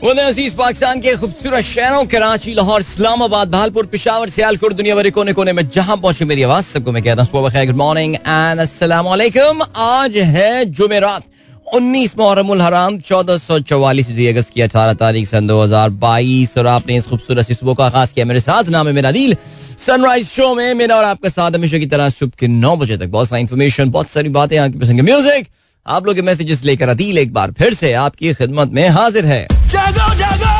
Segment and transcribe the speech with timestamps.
[0.00, 5.52] अज़ीज़ पाकिस्तान के खूबसूरत शहरों, कराची, लाहौर, इस्लामाबाद, भालपुर, पिशावर, सियालकोट दुनिया भर कोने कोने
[5.52, 9.08] में जहाँ पहुँचे मेरी आवाज़, सबको मैं कहता हूँ गुड मॉर्निंग एंड अस्सलाम
[9.76, 11.22] आज है जुमेरात,
[11.74, 16.66] उन्नीस मुहर्रमुल हराम, चौदह सौ चौवालीस अगस्त की अठारह तारीख सन दो हज़ार बाईस, और
[16.66, 19.36] आपने इस खूबसूरत सुबह का आगाज़ किया। मेरे साथ नाम है मेरा दिल
[19.78, 23.08] सनराइज शो में मेरा और आपका साथ हमेशा की तरह सुबह के नौ बजे तक
[23.08, 25.46] बहुत सारी इन्फॉर्मेशन बहुत सारी बातें आपकी पसंद म्यूज़िक
[25.90, 29.46] आप लोग के मैसेजेस लेकर अदील एक बार फिर से आपकी खिदमत में हाजिर है।
[29.66, 30.52] जागो जागो!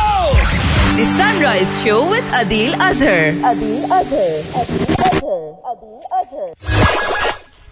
[0.97, 3.21] The Sunrise Show with Adil Azhar.
[3.51, 4.27] Adil Azhar.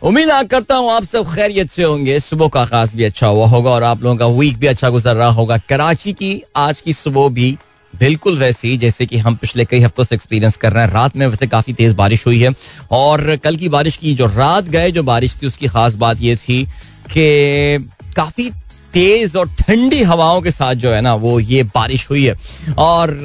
[0.02, 3.72] उम्मीद करता हूँ आप सब खैरियत से होंगे। सुबह का खास भी अच्छा हुआ होगा
[3.72, 7.30] और आप लोगों का वीक भी अच्छा गुजर रहा होगा। कराची की आज की सुबह
[7.30, 7.58] भी
[7.94, 11.26] बिल्कुल वैसी जैसे कि हम पिछले कई हफ्तों से एक्सपीरियंस कर रहे हैं। रात में
[11.28, 12.54] वैसे काफ़ी तेज बारिश हुई है
[12.92, 16.36] और कल की बारिश की जो रात गए जो बारिश थी उसकी खास बात यह
[16.36, 16.68] थी
[17.10, 18.50] कि काफ़ी
[18.94, 22.36] तेज और ठंडी हवाओं के साथ जो है ना, वो ये बारिश हुई है।
[22.78, 23.18] और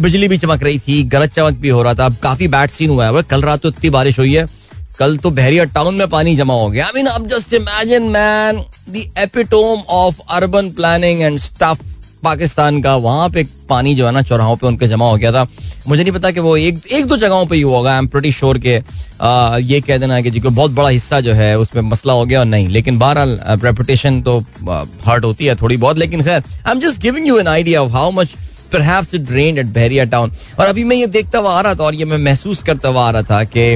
[0.00, 3.10] बिजली भी चमक रही थी, गरज चमक भी हो रहा था। काफ़ी बैड सीन हुआ
[3.10, 4.46] है। कल रात तो इतनी बारिश हुई है।
[4.98, 8.62] कल तो बहरिया टाउन में पानी जमा हो गया। आई मीन अब just imagine man
[8.88, 11.93] the epitome of urban planning and stuff
[12.24, 15.46] Pakistan का वहाँ पे पानी जो है ना चौराहों पे उनके जमा हो गया था।
[15.88, 18.32] मुझे नहीं पता कि वो एक एक दो जगहों पे ही होगा आई एम प्रीटी
[18.32, 18.78] श्योर के
[19.20, 22.40] आ, ये कह देना कि जी बहुत बड़ा हिस्सा जो है उसमें मसला हो गया
[22.40, 24.38] और नहीं। लेकिन बहरहाल रेपुटेशन तो
[25.06, 27.92] हर्ट होती है थोड़ी बहुत लेकिन खैर I am just giving you an idea of
[27.92, 28.34] how much
[28.74, 31.84] perhaps it rained at Bahria town और अभी मैं ये देखता हुआ आ रहा था
[31.84, 33.66] और ये मैं महसूस करता हुआ आ रहा था कि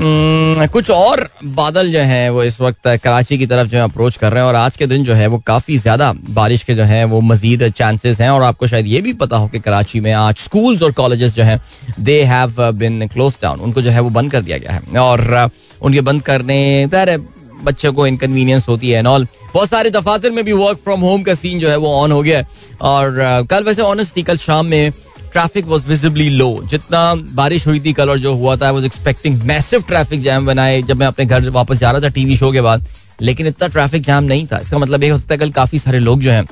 [0.00, 4.32] कुछ और बादल जो हैं वो इस वक्त कराची की तरफ़ जो है अप्रोच कर
[4.32, 7.04] रहे हैं और आज के दिन जो है वो काफ़ी ज़्यादा बारिश के जो है
[7.04, 10.36] वो मजीद चांसेस हैं और आपको शायद ये भी पता हो कि कराची में आज
[10.36, 11.60] स्कूल्स और कॉलेजेस जो हैं
[12.00, 15.50] they have been close down उनको जो है वो बंद कर दिया गया है। और
[15.82, 17.18] उनके बंद करने है
[17.64, 21.34] बच्चों को इनकन्वीनियंस होती है ऑल बहुत सारे दफातर में भी वर्क फ्रॉम होम का
[21.34, 22.44] सीन जो है वो ऑन हो गया
[22.80, 23.16] और
[23.50, 24.90] कल वैसे ऑनेस्ट थी कल शाम में
[25.32, 29.42] ट्रैफ़िक वॉज़ विजिबली लो जितना बारिश हुई थी कल और जो हुआ था was expecting
[29.46, 32.60] massive traffic jam बनाए जब मैं अपने घर वापस जा रहा था टीवी शो के
[32.60, 32.86] बाद,
[33.20, 35.98] लेकिन इतना ट्रैफ़िक जैम नहीं था। इसका मतलब ये हो सकता है कल काफ़ी सारे
[35.98, 36.46] लोग जो हैं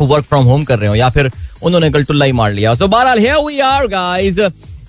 [0.00, 1.30] वर्क फ्रॉम होम कर रहे हो, या फिर
[1.62, 4.38] उन्होंने कल टुल्ला ही मार लिया। सो बहरहाल here we are guys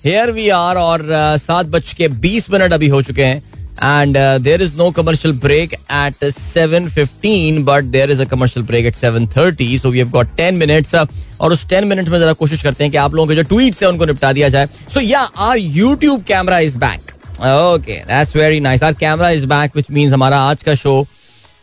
[0.04, 1.06] here we are और
[1.38, 3.42] सात बज के बीस मिनट अभी हो चुके हैं।
[3.82, 8.98] And there is no commercial break at 7:15 but there is a commercial break at
[8.98, 11.06] 7:30 so we have got 10 minutes uh,
[11.40, 13.82] और उस 10 मिनट में जरा कोशिश करते हैं कि आप लोगों के जो ट्वीट्स
[13.82, 18.60] है उनको निपटा दिया जाए। So yeah our YouTube camera is back okay that's very
[18.60, 21.00] nice our camera is back which means हमारा आज का शो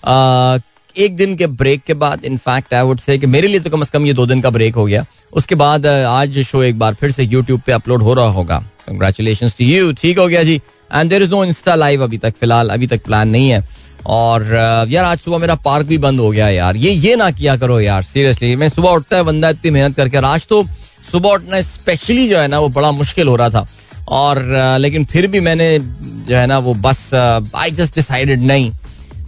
[0.04, 0.62] uh,
[0.98, 3.84] एक दिन के ब्रेक के बाद इनफैक्ट आई वुड से कि मेरे लिए तो कम
[3.84, 6.80] से कम ये दो दिन का ब्रेक हो गया। उसके बाद uh, आज शो एक
[6.80, 8.58] बार फिर से यूट्यूब पे अपलोड हो रहा होगा।
[8.88, 10.62] कंग्रेचुलेशन टू यू ठीक हो गया जी।
[10.94, 13.64] And there is no insta live अभी तक, फ़िलहाल अभी तक प्लान नहीं है।
[14.08, 14.46] और
[14.90, 17.80] यार आज सुबह मेरा पार्क भी बंद हो गया यार। ये ये ना किया करो
[17.80, 20.64] यार सीरियसली मैं सुबह उठता है, बंदा इतनी मेहनत करके आज तो
[21.12, 23.68] सुबह उठना स्पेशली जो है ना, वो बड़ा मुश्किल हो रहा था।
[24.10, 24.44] और
[24.80, 28.72] लेकिन फिर भी मैंने जो है ना, वो बस आई जस्ट डिसाइडेड नहीं।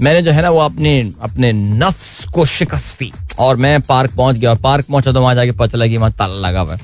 [0.01, 4.35] मैंने जो है ना, वो अपने अपने नफ्स को शिकस्त दी। और मैं पार्क पहुँच
[4.35, 6.79] गया पार्क पहुँचा तो वहाँ जाके पता लगी वहाँ ताला लगा हुआ है।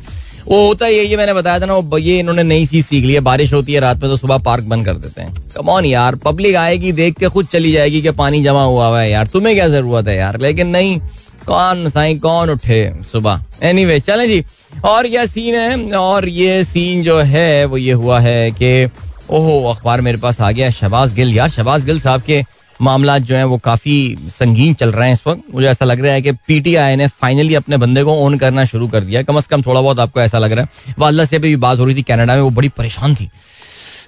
[0.49, 3.13] वो होता है ये मैंने बताया था ना, वो ये इन्होंने नई चीज़ सीख ली
[3.13, 6.15] है, बारिश होती है, रात में तो सुबह पार्क बंद कर देते हैं। कमॉन यार
[6.15, 9.55] पब्लिक आएगी, देख के खुद चली जाएगी कि पानी जमा हुआ हुआ है यार, तुम्हें
[9.55, 10.39] क्या ज़रूरत है यार?
[10.39, 10.99] लेकिन नहीं,
[11.45, 13.43] कौन साई, कौन उठे सुबह?
[13.63, 14.43] एनी वे चले जी।
[14.85, 18.89] और यह सीन है, और ये सीन जो है, वो ये हुआ है कि,
[19.29, 22.43] ओहो, अखबार मेरे पास आ गया शहबाज गिल। यार शहबाज गिल साहब के
[22.79, 23.95] मामला जो है वो काफ़ी
[24.31, 27.55] संगीन चल रहे हैं इस वक्त। मुझे ऐसा लग रहा है कि पीटीआई ने फाइनली
[27.55, 30.39] अपने बंदे को ऑन करना शुरू कर दिया कम अज कम थोड़ा बहुत आपको ऐसा
[30.39, 33.15] लग रहा है। वालदा से भी बात हो रही थी कनाडा में, वो बड़ी परेशान
[33.15, 33.29] थी।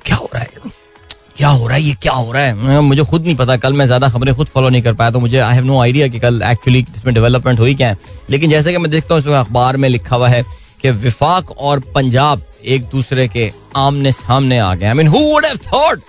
[0.05, 0.49] क्या हो रहा है?
[1.37, 1.81] क्या हो रहा है?
[1.83, 2.81] ये क्या हो रहा है?
[2.81, 5.39] मुझे खुद नहीं पता। कल मैं ज़्यादा खबरें खुद फॉलो नहीं कर पाया तो मुझे
[5.39, 7.97] आई हैव नो आइडिया कि कल एक्चुअली इसमें डेवलपमेंट हुई क्या है।
[8.29, 10.43] लेकिन जैसे कि मैं देखता हूँ, इसमें अखबार में लिखा हुआ है
[10.81, 15.45] कि विफाक और पंजाब एक दूसरे के आमने सामने आ गए I mean who would
[15.45, 16.01] have thought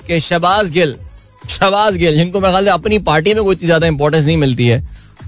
[0.00, 0.96] कि शबाज गिल
[1.50, 4.78] शबाज गिल जिनको मैं ख्याल अपनी पार्टी में कोई इतनी ज़्यादा इंपॉर्टेंस नहीं मिलती है।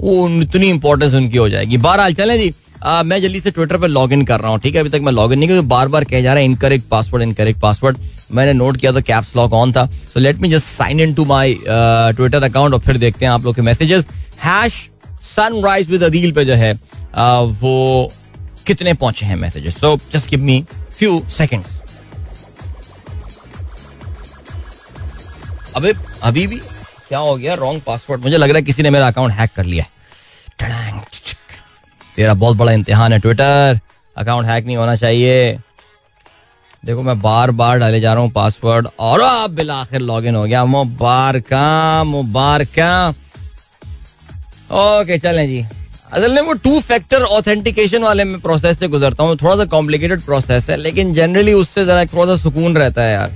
[0.00, 2.52] वो इतनी इंपॉर्टेंस उनकी हो जाएगी। बहरहाल चले जी।
[2.84, 4.80] आ, मैं जल्दी से ट्विटर पर लॉग इन कर रहा हूँ ठीक है?
[4.80, 7.22] अभी तक मैं लॉग इन नहीं क्योंकि बार बार कह जा रहा है इनकरेक्ट पासवर्ड
[7.22, 7.98] इनकरेक्ट पासवर्ड
[8.32, 11.24] मैंने नोट किया तो कैप्स लॉक ऑन था। So let me just sign in to
[11.24, 14.06] my Twitter account और फिर देखते हैं आप लोग के messages
[14.44, 14.74] hash
[15.34, 16.72] sunrise with Adeel पे जो है
[17.14, 18.12] आ, वो
[18.66, 20.62] कितने पहुँचे हैं messages so just give me
[20.98, 21.78] few seconds
[25.78, 25.92] अबे,
[26.22, 26.57] अभी भी?
[27.09, 27.54] क्या हो गया?
[27.57, 29.91] रॉन्ग पासवर्ड मुझे लग रहा है किसी ने मेरा अकाउंट हैक कर लिया है।
[32.16, 33.78] तेरा बहुत बड़ा इम्तिहान है ट्विटर
[34.16, 35.59] अकाउंट हैक नहीं होना चाहिए।
[36.83, 40.34] देखो, मैं बार बार डाले जा रहा हूँ पासवर्ड और अब बिल आखिर लॉग इन
[40.34, 43.09] हो गया। मुबारका मुबारका।
[44.71, 45.65] ओके चलें जी।
[46.13, 50.22] असल में वो टू फैक्टर ऑथेंटिकेशन वाले में प्रोसेस से गुजरता हूँ। थोड़ा सा कॉम्प्लिकेटेड
[50.22, 53.31] प्रोसेस है, लेकिन जनरली उससे जरा थोड़ा सा सुकून रहता है यार,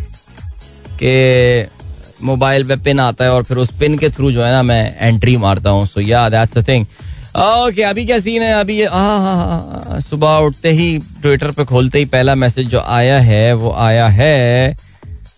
[0.94, 1.81] कि
[2.22, 4.96] मोबाइल पे पिन आता है और फिर उस पिन के थ्रू जो है ना मैं
[4.98, 6.86] एंट्री मारता हूँ। So yeah that's the thing
[7.36, 8.52] okay अभी क्या सीन है?
[8.60, 13.18] अभी हाँ हाँ हाँ सुबह उठते ही ट्विटर पे खोलते ही पहला मैसेज जो आया
[13.20, 14.76] है, वो आया है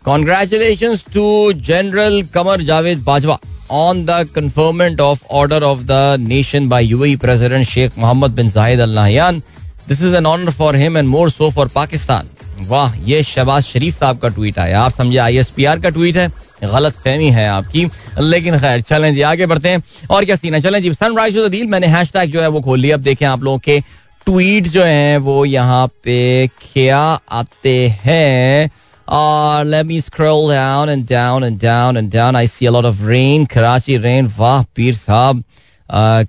[0.05, 3.39] congratulation to general Qamar Javed Bajwa
[3.73, 8.81] on the conferment of order of the nation by UAE President Sheikh Mohammed bin Zayed
[8.81, 9.43] Al Nahyan.
[9.87, 12.29] This is an honor for him and more so for Pakistan.
[12.69, 15.91] वाह, ये शहबाज शरीफ साहब का tweet आया। आप समझे I S P R का
[15.91, 16.29] tweet है।
[16.66, 17.87] गलत फहमी है आपकी।
[18.20, 21.87] लेकिन खैर, चलें जी, आगे बढ़ते हैं। और क्या सीन चलें जी सनराइज दिल मैंने
[21.87, 23.81] हैश जो है वो खोल लिया। अब देखें आप लोगों के
[24.26, 27.00] ट्वीट जो हैं, वो यहाँ पे क्या
[27.31, 28.70] आते हैं।
[29.08, 32.37] और me scroll down and down and down and down.
[32.37, 33.46] I see a lot of rain.
[33.52, 35.43] Karachi rain वाह, पीर साहब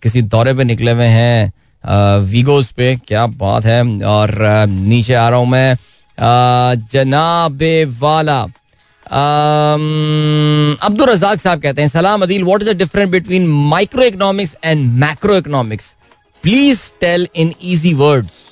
[0.04, 4.36] किसी दौरे पे निकले हुए हैं वीगोस पे, क्या बात है। और
[4.68, 5.78] नीचे आ रहा हूँ मैं।
[6.92, 8.46] जनाबे वाला
[10.82, 14.92] अब्दुल रजाक साहब कहते हैं, सलाम Adeel what is the difference between micro economics and
[15.00, 15.94] macro economics
[16.44, 18.44] please tell in easy words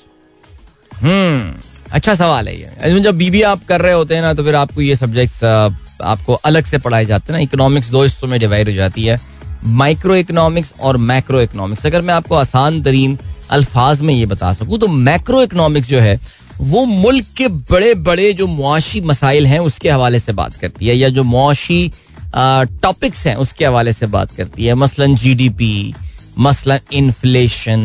[1.02, 1.52] hmm
[1.92, 4.80] अच्छा सवाल है ये। जब बीबी आप कर रहे होते हैं ना तो फिर आपको
[4.80, 8.74] ये सब्जेक्ट्स आपको अलग से पढ़ाए जाते हैं ना। इकोनॉमिक्स दो हिस्सों में डिवाइड हो
[8.74, 9.18] जाती है।
[9.66, 13.18] माइक्रो इकोनॉमिक्स और मैक्रो इकोनॉमिक्स अगर मैं आपको आसान तरीन
[13.50, 16.18] अल्फाज में ये बता सकूँ तो मैक्रो इकोनॉमिक्स जो है
[16.60, 20.96] वो मुल्क के बड़े बड़े जो मुआशी मसाइल हैं, उसके हवाले से बात करती है,
[20.96, 21.90] या जो मुआशी
[22.36, 25.94] टॉपिक्स हैं, उसके हवाले से बात करती है। मसलन जी डी पी
[26.38, 27.82] मसलन इन्फ्लेशन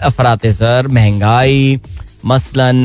[0.00, 1.80] अफरात ज़र, महँगाई,
[2.26, 2.84] मसलन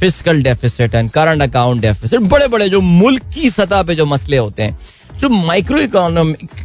[0.00, 4.36] physical deficit and current account deficit बड़े बड़े जो मुल्क की सतह पे जो मसले
[4.36, 4.78] होते हैं,
[5.20, 5.78] जो माइक्रो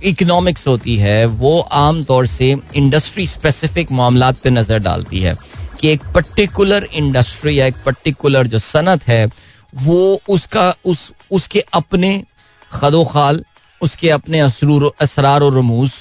[0.03, 5.35] इकोनॉमिक्स होती है, वो आमतौर से इंडस्ट्री स्पेसिफिक मामला पे नज़र डालती है।
[5.79, 9.25] कि एक पर्टिकुलर इंडस्ट्री या एक पर्टिकुलर जो सनत है,
[9.73, 12.23] वो उसका, उस, उसके अपने
[12.71, 13.43] खदो खाल
[13.81, 15.91] उसके अपने असरूर, असरार और रमूज,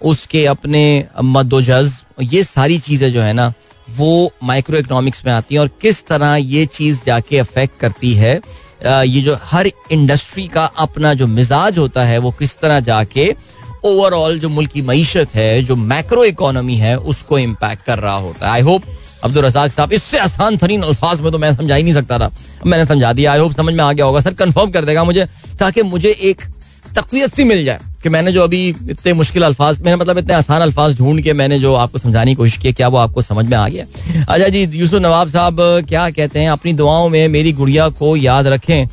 [0.00, 0.82] उसके अपने
[1.22, 1.92] मदोजज
[2.22, 3.52] ये सारी चीज़ें जो है ना,
[3.90, 8.34] वो माइक्रो इकोनॉमिक्स में आती हैं और किस तरह ये चीज़ जाके अफेक्ट करती है
[8.82, 13.34] ये जो हर इंडस्ट्री का अपना जो मिजाज होता है, वो किस तरह जाके
[13.84, 18.46] ओवरऑल जो मुल्क की मीशत है, जो मैक्रो इकोनॉमी है, उसको इम्पैक्ट कर रहा होता
[18.46, 18.82] है। आई होप
[19.24, 22.30] अब्दुल रजाक साहब, इससे आसान तरीन अल्फाज में तो मैं समझा ही नहीं सकता था।
[22.66, 25.26] मैंने समझा दिया आई होप समझ में आ गया होगा। सर कंफर्म कर देगा मुझे,
[25.60, 26.42] ताकि मुझे एक
[26.96, 30.62] तकवीत सी मिल जाए कि मैंने जो अभी इतने मुश्किल अल्फाज, मैंने मतलब इतने आसान
[30.62, 33.56] अल्फाज ढूंढ के मैंने जो आपको समझाने की कोशिश की, क्या वो आपको समझ में
[33.56, 33.84] आ गया?
[34.28, 35.56] अच्छा जी, यूसुफ नवाब साहब,
[35.88, 38.86] क्या कहते हैं, अपनी दुआओं में मेरी गुड़िया को याद रखें।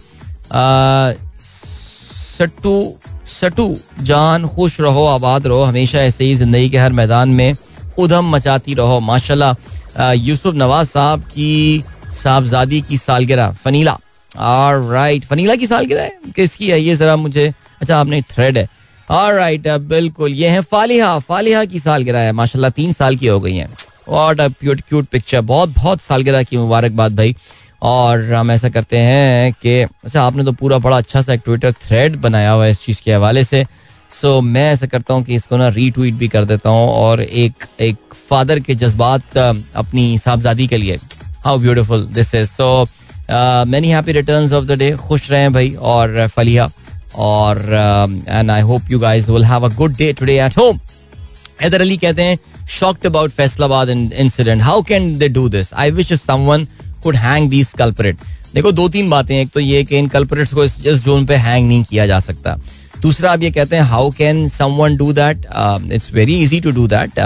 [2.38, 2.94] सट्टू
[3.30, 7.56] सटू जान, खुश रहो, आबाद रहो, हमेशा ऐसे ही ज़िंदगी के हर मैदान में
[8.00, 9.54] उधम मचाती रहो, माशाल्लाह।
[10.00, 11.84] यूसुफ नवाज़ साहब की
[12.24, 13.98] साहबजादी की सालगिरह, फनीला।
[14.38, 16.18] और राइट फनीला की सालगिरह है?
[16.36, 16.82] किसकी है?
[16.82, 18.68] ये जरा मुझे अच्छा आपने थ्रेड है।
[19.10, 23.40] और राइट बिल्कुल, ये है फालिहा। फालिहा की सालगिरह है। माशाल्लाह, तीन साल की हो
[23.40, 23.70] गई है।
[24.10, 27.36] What a cute cute picture बहुत बहुत सालगिरह की मुबारकबाद भाई।
[27.82, 31.72] और हम ऐसा करते हैं कि अच्छा आपने तो पूरा बड़ा अच्छा सा एक ट्विटर
[31.72, 33.66] थ्रेड बनाया हुआ है इस चीज़ के हवाले से।
[34.12, 37.65] सो मैं ऐसा करता हूँ कि इसको ना रीट्वीट भी कर देता हूँ और एक
[37.81, 37.98] एक
[38.30, 40.98] फादर के जज्बात अपनी साहबजादी के लिए।
[41.45, 42.87] How beautiful this is so
[43.69, 46.69] many happy returns of the day खुश रहें भाई और फलिया।
[47.16, 47.57] और
[48.30, 50.80] and I hope you guys will have a good day today at home
[51.61, 52.37] Haider Ali कहते हैं
[52.69, 56.68] shocked about Faisalabad incident how can they do this I wish someone
[57.04, 58.18] could hang these culprit
[58.54, 61.35] देखो दो तीन बातें एक तो ये कि इन कल्परेट्स को इस, इस जोन पे
[61.35, 62.56] हैंग नहीं किया जा सकता।
[63.01, 65.45] दूसरा आप ये कहते हैं how can someone do that
[65.94, 67.19] it's very easy to do that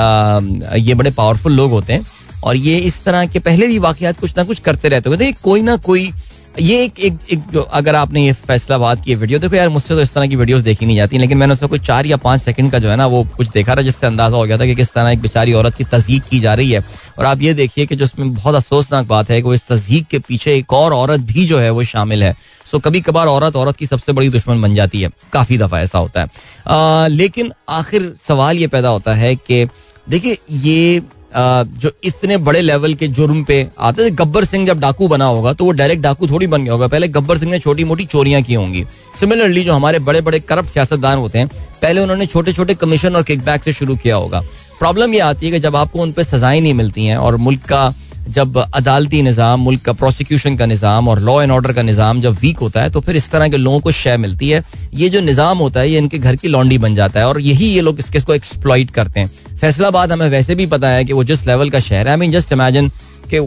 [0.79, 2.05] ये बड़े पावरफुल लोग होते हैं
[2.43, 5.61] और ये इस तरह के पहले भी वाकयात कुछ ना कुछ करते रहते होते कोई
[5.61, 6.11] ना कोई
[6.59, 10.01] ये एक एक, एक जो अगर आपने ये फैसलाबाद की वीडियो देखो यार मुझसे तो
[10.01, 12.71] इस तरह की वीडियोस देखी नहीं जाती लेकिन मैंने उसमें कोई चार या पाँच सेकंड
[12.71, 14.91] का जो है ना वो कुछ देखा था जिससे अंदाज़ा हो गया था कि किस
[14.93, 16.83] तरह एक बेचारी औरत की तस्दीक की जा रही है।
[17.19, 20.07] और आप ये देखिए कि जो उसमें बहुत अफसोसनाक बात है कि वो इस तस्दीक
[20.07, 22.35] के पीछे एक और औरत भी जो है वो शामिल है।
[22.71, 25.99] सो कभी कभार औरत औरत की सबसे बड़ी दुश्मन बन जाती है। काफ़ी दफ़ा ऐसा
[25.99, 29.65] होता है। लेकिन आखिर सवाल ये पैदा होता है कि
[30.07, 31.01] देखिए, ये
[31.33, 35.53] जो इतने बड़े लेवल के जुर्म पे आते थे गब्बर सिंह जब डाकू बना होगा
[35.53, 38.41] तो वो डायरेक्ट डाकू थोड़ी बन गया होगा। पहले गब्बर सिंह ने छोटी मोटी चोरियाँ
[38.41, 38.83] की होंगी।
[39.19, 41.47] सिमिलरली जो हमारे बड़े बड़े करप्ट सियासतदान होते हैं,
[41.81, 44.41] पहले उन्होंने छोटे छोटे कमीशन और किकबैक से शुरू किया होगा।
[44.79, 47.61] प्रॉब्लम यह आती है कि जब आपको उन पर सजाएँ नहीं मिलती हैं और मुल्क
[47.65, 47.93] का
[48.27, 52.37] जब अदालती निज़ाम, मुल्क का प्रोसिक्यूशन का निज़ाम और लॉ एंड ऑर्डर का निज़ाम जब
[52.41, 54.63] वीक होता है तो फिर इस तरह के लोगों को शय मिलती है।
[54.93, 57.67] ये जो निज़ाम होता है, ये इनके घर की लॉन्डी बन जाता है और यही
[57.67, 61.23] ये लोग इसके इसको एक्सप्लॉइट करते हैं। फैसलाबाद हमें वैसे भी पता है कि वो
[61.23, 62.89] जिस लेवल का शहर है आई मीन जस्ट इमेजिन
[63.29, 63.39] कि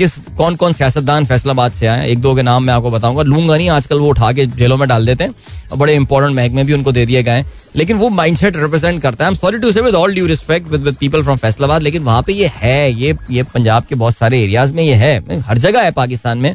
[0.00, 3.56] किस कौन कौन सियासतदान फैसलाबाद से आए एक दो के नाम मैं आपको बताऊँगा। लूँगा
[3.56, 5.34] नहीं, आजकल वो उठा के जेलों में डाल देते हैं
[5.72, 7.44] और बड़े इंपॉर्टेंट महकमे भी उनको दे दिए गए
[7.76, 10.94] लेकिन वो माइंडसेट रिप्रेजेंट करता है। Sorry to say with all due respect with with
[10.94, 14.74] people from Faisalabad, लेकिन वहाँ पे ये है, ये ये पंजाब के बहुत सारे एरियाज़
[14.74, 16.54] में ये है। हर जगह है पाकिस्तान में।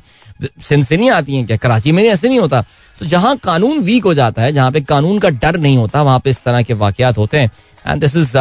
[0.72, 1.58] नहीं आती है क्या?
[1.58, 2.62] कराची में ऐसे नहीं होता।
[3.00, 6.20] तो जहाँ कानून वीक हो जाता है, जहाँ पे कानून का डर नहीं होता, वहाँ
[6.20, 7.52] पे इस तरह के वाकयात होते हैं।
[7.88, 8.38] And this is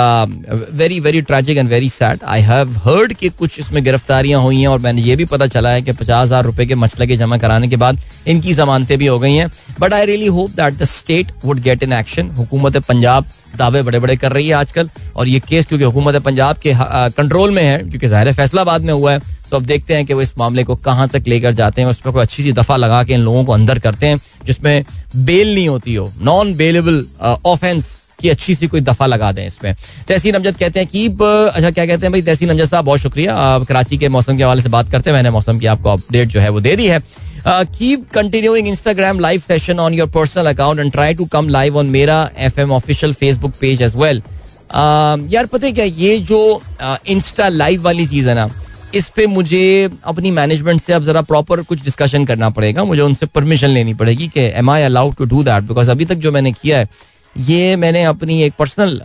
[0.73, 4.69] very very tragic and very sad I have heard कि कुछ इसमें गिरफ्तारियाँ हुई हैं
[4.69, 7.69] और मैंने ये भी पता चला है कि पचास हज़ार रुपए के मछलगे जमा कराने
[7.69, 11.33] के बाद इनकी जमानतें भी हो गई हैं। But I really hope that the state
[11.45, 15.41] would get in action हुकूमत पंजाब दावे बड़े बड़े कर रही है आजकल। और ये
[15.41, 19.21] केस क्योंकि हुकूमत पंजाब के कंट्रोल में है, क्योंकि ज़ाहिर फैसलाबाद में हुआ है।
[19.51, 21.99] तो अब देखते हैं कि वो इस मामले को कहाँ तक लेकर जाते हैं। उस
[22.01, 24.85] पर कोई अच्छी सी दफ़ा लगा के इन लोगों को अंदर करते हैं, जिसमें
[25.17, 27.05] बेल नहीं होती हो। नॉन बेलेबल
[27.47, 29.75] ऑफेंस की अच्छी सी कोई दफ़ा लगा दें इसमें।
[30.09, 32.23] तहसीन अमजद कहते हैं कि अच्छा क्या कहते हैं भाई?
[32.23, 35.17] तहसीन अमजद साहब, बहुत शुक्रिया। आप कराची के मौसम के हवाले से बात करते हैं।
[35.17, 37.03] मैंने मौसम की आपको अपडेट जो है वो दे दी है।
[37.47, 41.87] Keep continuing Instagram live session on your personal account and try to come live on
[41.89, 44.23] Mera F M official Facebook page as well
[44.75, 45.85] यार, पता है क्या?
[45.85, 46.63] ये जो
[47.09, 48.51] इंस्टा लाइव वाली चीज़ है ना,
[48.95, 53.27] इस पे मुझे अपनी मैनेजमेंट से अब जरा प्रॉपर कुछ डिस्कशन करना पड़ेगा। मुझे उनसे
[53.27, 56.53] परमिशन लेनी पड़ेगी कि am I allowed to do that because अभी तक जो मैंने
[56.53, 56.89] किया है
[57.37, 59.01] ये मैंने अपनी एक पर्सनल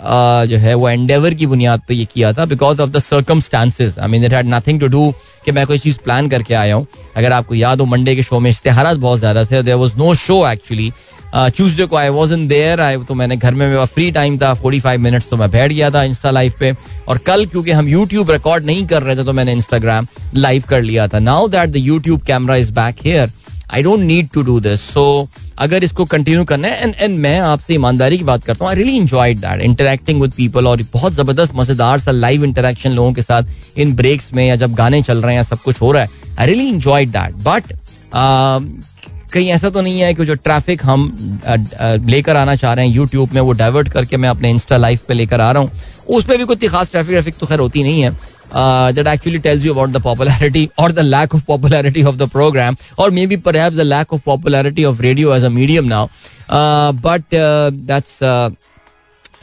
[0.50, 4.08] जो है वो एंडेवर की बुनियाद पे ये किया था because of the circumstances I
[4.08, 5.12] mean it had nothing to do
[5.46, 8.40] कि मैं कोई चीज़ प्लान करके आया हूँ। अगर आपको याद हो मंडे के शो
[8.40, 10.92] में इश्तेहार बहुत ज़्यादा थे। There was no show actually
[11.36, 14.54] Tuesday को I was in there I तो मैंने घर में मेरा फ्री टाइम था।
[14.54, 16.74] फोर्टी फाइव मिनट्स तो मैं बैठ गया था इंस्टा लाइव पे।
[17.08, 20.82] और कल क्योंकि हम यूट्यूब रिकॉर्ड नहीं कर रहे थे तो मैंने इंस्टाग्राम लाइव कर
[20.82, 23.32] लिया था। Now that the YouTube camera is back here
[23.74, 25.28] I don't need to do this so
[25.60, 28.76] अगर इसको कंटिन्यू करना है एंड एंड मैं आपसे ईमानदारी की बात करता हूँ I
[28.76, 33.22] really enjoy that interacting with people और बहुत ज़बरदस्त, मज़ेदार सा लाइव इंटरेक्शन लोगों के
[33.22, 36.04] साथ इन ब्रेक्स में या जब गाने चल रहे हैं या सब कुछ हो रहा
[36.04, 36.10] है।
[36.40, 37.74] I really enjoy that but
[39.34, 41.40] कहीं ऐसा तो नहीं है कि जो ट्रैफ़िक हम
[42.08, 45.14] लेकर आना चाह रहे हैं यूट्यूब में वो डाइवर्ट करके मैं अपने इंस्टा लाइव पे
[45.14, 45.72] लेकर आ रहा हूँ।
[46.18, 48.16] उस पर भी कोई खास ट्रैफ़िक ट्रैफ़िक तो खैर होती नहीं है
[48.52, 53.12] uh, tells you about the popularity or the lack of popularity of the program, or
[53.12, 56.10] maybe perhaps the lack of popularity of radio as a medium now.
[56.50, 58.50] Uh, but uh, that's uh,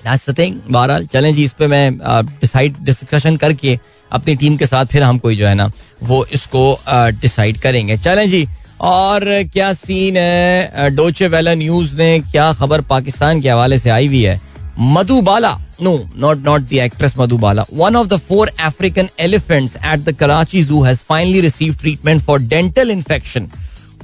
[0.05, 0.61] that's the thing.
[0.71, 1.99] बहरहाल चलें जी इस पे मैं
[2.41, 3.79] decide uh, discussion करके
[4.11, 5.71] अपनी team के साथ फिर हम कोई जो है ना
[6.03, 6.79] वो इसको
[7.21, 8.47] डिसाइड uh, करेंगे चलें जी
[8.81, 14.07] और क्या सीन है डोचे वेला न्यूज़ ने क्या खबर पाकिस्तान के हवाले से आई
[14.07, 14.41] हुई है
[14.79, 17.71] Madhubala No, not not the actress Madhubala.
[17.71, 22.39] One of the four African elephants at the Karachi Zoo has finally received treatment for
[22.39, 23.51] dental infection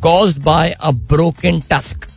[0.02, 2.08] caused by a broken tusk.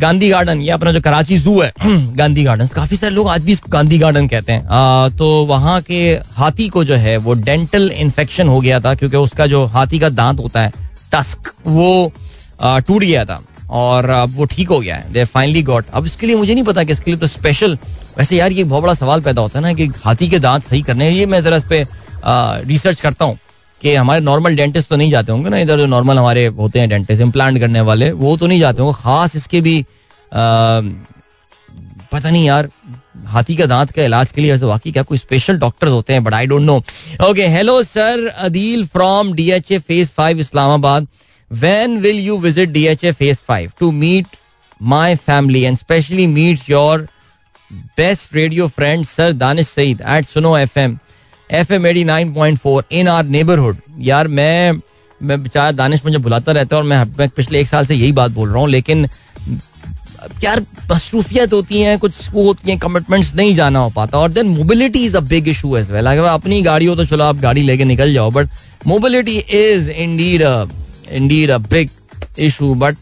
[0.00, 1.72] Gandhi garden ये अपना जो कराची जू है
[2.16, 6.00] Gandhi garden काफ़ी सारे लोग आज भी इसको गांधी गार्डन कहते हैं तो वहाँ के
[6.36, 10.08] हाथी को जो है वो डेंटल इन्फेक्शन हो गया था क्योंकि उसका जो हाथी का
[10.08, 10.72] दांत होता है
[11.12, 11.90] टस्क वो
[12.62, 16.26] टूट गया था और अब वो ठीक हो गया है। दे फाइनली गॉट अब इसके
[16.26, 17.78] लिए मुझे नहीं पता कि इसके लिए तो स्पेशल
[18.18, 20.80] वैसे यार ये बहुत बड़ा सवाल पैदा होता है ना कि हाथी के दांत सही
[20.82, 23.38] करने ये मैं जरा इस पर रिसर्च करता हूँ
[23.82, 26.88] कि हमारे नॉर्मल डेंटिस्ट तो नहीं जाते होंगे ना इधर जो नॉर्मल हमारे होते हैं
[26.88, 30.80] डेंटिस्ट इम्प्लांट करने वाले वो तो नहीं जाते होंगे। खास इसके भी आ,
[32.12, 32.68] पता नहीं यार
[33.28, 36.22] हाथी का दांत का इलाज के लिए वैसे वाकई क्या कोई स्पेशल डॉक्टर्स होते हैं
[36.24, 36.76] but I don't know
[37.28, 41.06] okay hello sir Adeel from D H A phase five Islamabad.
[41.50, 44.26] When will you visit DHA Phase 5 to meet
[44.80, 47.08] my family and especially meet your
[47.96, 51.00] best radio friend Sir Danish Said at Suno FM
[51.50, 53.82] FM 89.4 in our neighborhood?
[53.98, 54.80] यार मैं
[55.20, 58.12] मैं बेचारा दानिश मुझे बुलाता रहता है और मैं, मैं पिछले एक साल से यही
[58.12, 59.06] बात बोल रहा हूँ लेकिन
[60.44, 64.46] यार मसरूफियत होती हैं कुछ वो होती हैं कमिटमेंट्स नहीं जाना हो पाता। और then
[64.46, 67.62] mobility is a big issue as well अगर अपनी गाड़ी हो तो चलो आप गाड़ी
[67.62, 68.48] लेके निकल जाओ but
[68.86, 70.42] mobility is indeed
[71.10, 71.90] indeed a big
[72.36, 72.74] issue.
[72.74, 72.96] But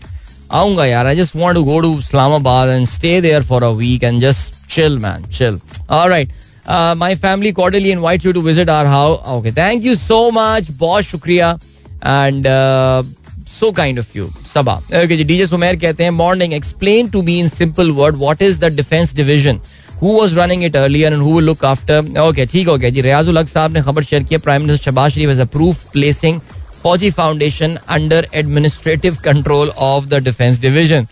[0.50, 4.68] I just want to go to Islamabad and stay there for a week and just
[4.68, 5.60] chill, man, chill.
[5.88, 6.30] All right.
[6.66, 9.26] Uh, my family cordially invite you to visit our house.
[9.26, 10.70] Okay, thank you so much.
[10.70, 11.58] बहुत शुक्रिया
[12.02, 13.02] uh,
[13.46, 14.26] so kind of you.
[14.26, 14.82] Sabah.
[14.92, 16.52] Okay, ji DJ Sumer कहते हैं.
[16.52, 19.60] Explain to me in simple word what is the defense division.
[20.00, 22.02] Who was running it earlier and who will look after?
[22.02, 25.12] Okay, ठीक हो गया जी रियाजुल हक साहब ने खबर share किया prime minister Shahbaz
[25.12, 26.40] Sharif has approve placing
[26.88, 31.06] Fauji Foundation under administrative control of the defence division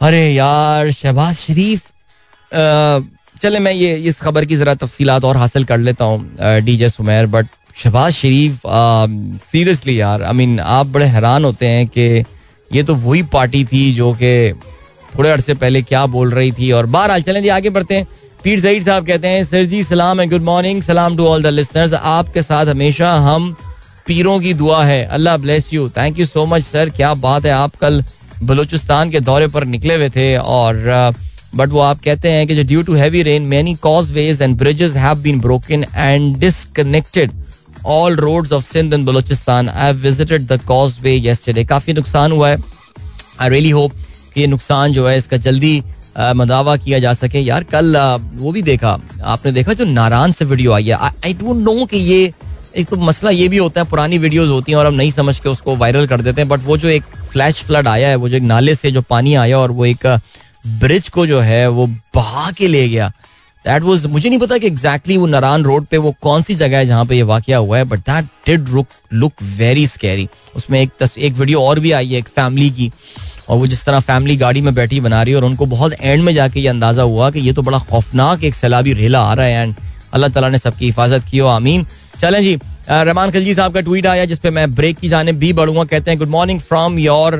[0.00, 1.82] अरे यार, शहबाज शरीफ
[3.42, 7.26] चले मैं ये, इस खबर की जरा तफसीलात और हासिल कर लेता हूँ DJ Sumer
[7.26, 7.46] but
[7.82, 8.60] Shahbaz Sharif
[9.42, 12.06] seriously यार आई मीन आप बड़े हैरान होते हैं कि
[12.70, 14.32] ये तो वही पार्टी थी जो कि
[15.16, 18.06] थोड़े अरसे पहले क्या बोल रही थी। और बहरहाल, चलें जी, आगे बढ़ते हैं।
[18.44, 21.46] पीर सईद साहब कहते हैं, सर जी, सलाम एंड गुड मॉर्निंग सलाम टू ऑल द
[21.46, 23.56] लिसनर्स आपके साथ हमेशा हम
[24.08, 27.52] पीरों की दुआ है। Allah bless you thank you so much sir क्या बात है,
[27.52, 28.02] आप कल
[28.42, 31.14] बलूचिस्तान के दौरे पर निकले हुए थे और
[31.54, 33.74] बट वो आप कहते हैं कि due to heavy rain many
[34.12, 37.30] causeways and bridges have been broken and disconnected
[37.86, 40.60] all roads of Sindh and Balochistan I visited the
[41.02, 42.56] causeway yesterday काफ़ी नुकसान हुआ है।
[43.40, 43.92] आई रियली होप
[44.34, 45.82] कि ये नुकसान जो है, इसका जल्दी
[46.36, 47.96] मदावा किया जा सके। यार, कल
[48.34, 51.96] वो भी देखा। आपने देखा जो नारायण से वीडियो आई है। आई डोंट नो कि
[51.98, 52.32] ये
[52.78, 55.38] एक तो मसला ये भी होता है पुरानी वीडियोस होती हैं और हम नहीं समझ
[55.38, 58.28] के उसको वायरल कर देते हैं बट वो जो एक फ्लैश फ्लड आया है वो
[58.28, 60.06] जो एक नाले से जो पानी आया और वो एक
[60.66, 63.08] ब्रिज को जो है वो बहा के ले गया।
[63.64, 66.54] दैट वॉज़ मुझे नहीं पता कि एग्जैक्टली exactly वो नारायण रोड पे वो कौन सी
[66.54, 70.28] जगह है जहाँ पे ये वाक्य हुआ है but that did look look very scary
[70.56, 72.90] उसमें एक तस, एक वीडियो और भी आई है एक फैमिली की
[73.48, 76.22] और वो जिस तरह फैमिली गाड़ी में बैठी बना रही है और उनको बहुत एंड
[76.24, 79.46] में जाके ये अंदाज़ा हुआ कि ये तो बड़ा खौफनाक एक सैलाबी रेला आ रहा
[79.46, 79.74] है एंड
[80.12, 81.86] अल्लाह तला ने सबकी हिफाजत की हो आमीन।
[82.20, 82.58] चलें जी
[82.88, 86.18] रहमान खलजी साहब का ट्वीट आया जिसपे मैं ब्रेक की जाने भी बढ़ूँगा। कहते हैं
[86.18, 87.34] गुड मॉर्निंग फ्रॉम योर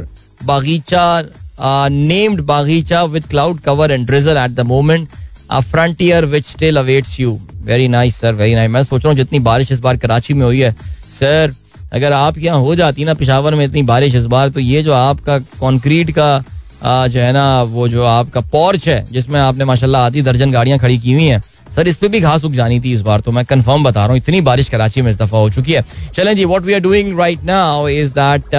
[0.45, 5.09] बागीचा named Bagicha with cloud cover and drizzle at the moment
[5.51, 9.17] a frontier which still awaits you very nice sir very nice मैं सोच रहा हूँ
[9.17, 10.75] जितनी बारिश इस बार कराची में हुई है।
[11.19, 11.55] सर
[11.93, 14.93] अगर आप यहाँ हो जाती ना पिशावर में इतनी बारिश इस बार तो ये जो
[14.93, 16.43] आपका कॉन्क्रीट का
[16.83, 20.99] जो है ना, वो जो आपका पोर्च है, जिसमें आपने माशाल्लाह आधी दर्जन गाड़ियाँ खड़ी
[20.99, 23.45] की हुई हैं सर इस पे भी घास उग जानी थी इस बार तो मैं
[23.47, 25.85] कंफर्म बता रहा हूँ, इतनी बारिश कराची में इस दफ़ा हो चुकी है।
[26.15, 28.55] चलें जी what we are doing right now is that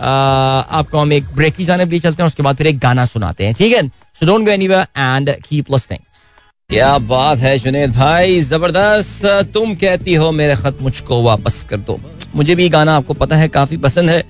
[0.00, 3.54] आपको हम एक ब्रेक की जाने चलते हैं, उसके बाद फिर एक गाना सुनाते हैं,
[3.54, 3.86] ठीक है?
[4.14, 6.00] So don't go anywhere and keep listening
[6.70, 9.24] क्या बात है, जुनेद भाई, ज़बरदस्त।
[9.54, 11.98] तुम कहती हो मेरे खत मुझको वापस कर दो।
[12.36, 14.22] मुझे भी गाना आपको पता है, काफ़ी पसंद है।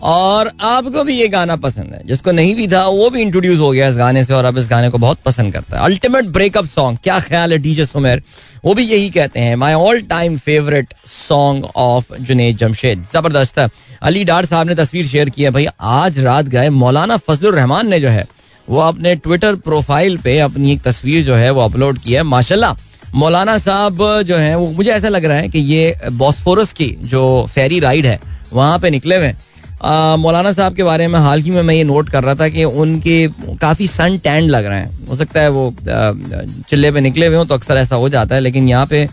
[0.00, 3.70] और आपको भी ये गाना पसंद है। जिसको नहीं भी था, वो भी इंट्रोड्यूस हो
[3.70, 6.66] गया इस गाने से और अब इस गाने को बहुत पसंद करता है। अल्टीमेट ब्रेकअप
[6.66, 8.22] सॉन्ग क्या ख्याल है डीजे सुमेर?
[8.64, 10.94] वो भी यही कहते हैं my all time favourite
[11.28, 13.68] song of Junaid Jamshed ज़बरदस्त है।
[14.02, 17.88] अली डार साहब ने तस्वीर शेयर की है, भाई, आज रात गए, मौलाना फजल रहमान
[17.88, 18.26] ने जो है,
[18.68, 22.74] वो अपने ट्विटर प्रोफ़ाइल पे अपनी एक तस्वीर जो है, वो अपलोड की है। माशाल्लाह,
[23.14, 27.46] मौलाना साहब जो है, वो, मुझे ऐसा लग रहा है कि ये बॉस्फोरस की जो
[27.54, 28.20] फेरी राइड है,
[28.52, 29.34] वहाँ पे निकले हुए
[29.82, 32.64] मौलाना साहब के बारे में हाल ही में मैं ये नोट कर रहा था कि
[32.64, 33.26] उनके
[33.60, 35.74] काफ़ी सन टैंड लग रहे हैं। हो सकता है वो
[36.70, 39.08] चिल्ले पे निकले हुए हों तो अक्सर ऐसा हो जाता है, लेकिन यहाँ पे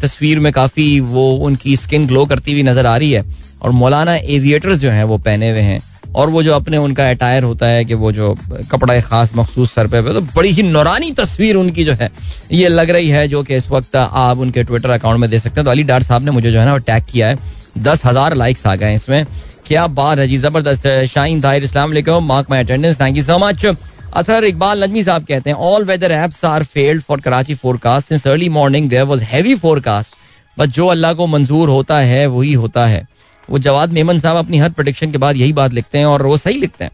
[0.00, 3.24] तस्वीर में काफ़ी वो उनकी स्किन ग्लो करती हुई नज़र आ रही है।
[3.62, 5.80] और मौलाना एविएटर्स जो हैं, वो पहने हुए हैं।
[6.14, 8.34] और वो जो अपने उनका अटायर होता है कि वो जो
[8.70, 12.10] कपड़ा एक खास मखसूस सर पे तो बड़ी ही नौरानी तस्वीर उनकी जो है,
[12.52, 15.60] ये लग रही है, जो कि इस वक्त आप उनके ट्विटर अकाउंट में दे सकते
[15.60, 17.38] हैं। तो अली डार साहब ने मुझे जो है ना टैग किया है।
[17.78, 19.24] दस हज़ार लाइक्स आ गए इसमें।
[19.72, 20.36] क्या बात है जी?
[20.36, 21.92] ज़बरदस्त Shaheen Tahir Islam
[22.24, 26.12] mark my attendance thank you so much Athar Iqbal, Najmi साहब कहते हैं all weather
[26.12, 30.14] apps are failed for Karachi forecast since early morning there was heavy forecast
[30.56, 33.06] but जो अल्लाह को मंजूर होता है, वही होता है।
[33.48, 36.36] वो जवाद मेमन साहब अपनी हर प्रोडिक्शन के बाद यही बात लिखते हैं और वो
[36.36, 36.92] सही लिखते हैं।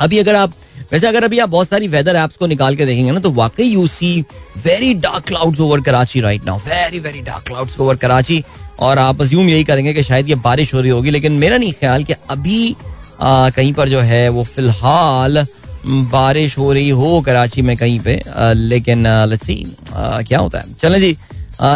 [0.00, 0.52] अभी अगर आप,
[0.92, 3.64] वैसे अगर अभी आप बहुत सारी वेदर एप्स को निकाल के देखेंगे ना तो वाकई
[3.64, 4.20] you see
[4.66, 8.42] very dark clouds over Karachi right now very very dark clouds over Karachi
[8.80, 11.72] और आप अज्यूम यही करेंगे कि शायद ये बारिश हो रही होगी लेकिन मेरा नहीं
[11.72, 12.76] ख्याल कि अभी
[13.20, 15.46] आ, कहीं पर जो है वो फ़िलहाल
[15.86, 19.04] बारिश हो रही हो कराची में कहीं पे आ, लेकिन
[19.44, 19.54] सी
[19.92, 21.16] क्या होता है। चलें जी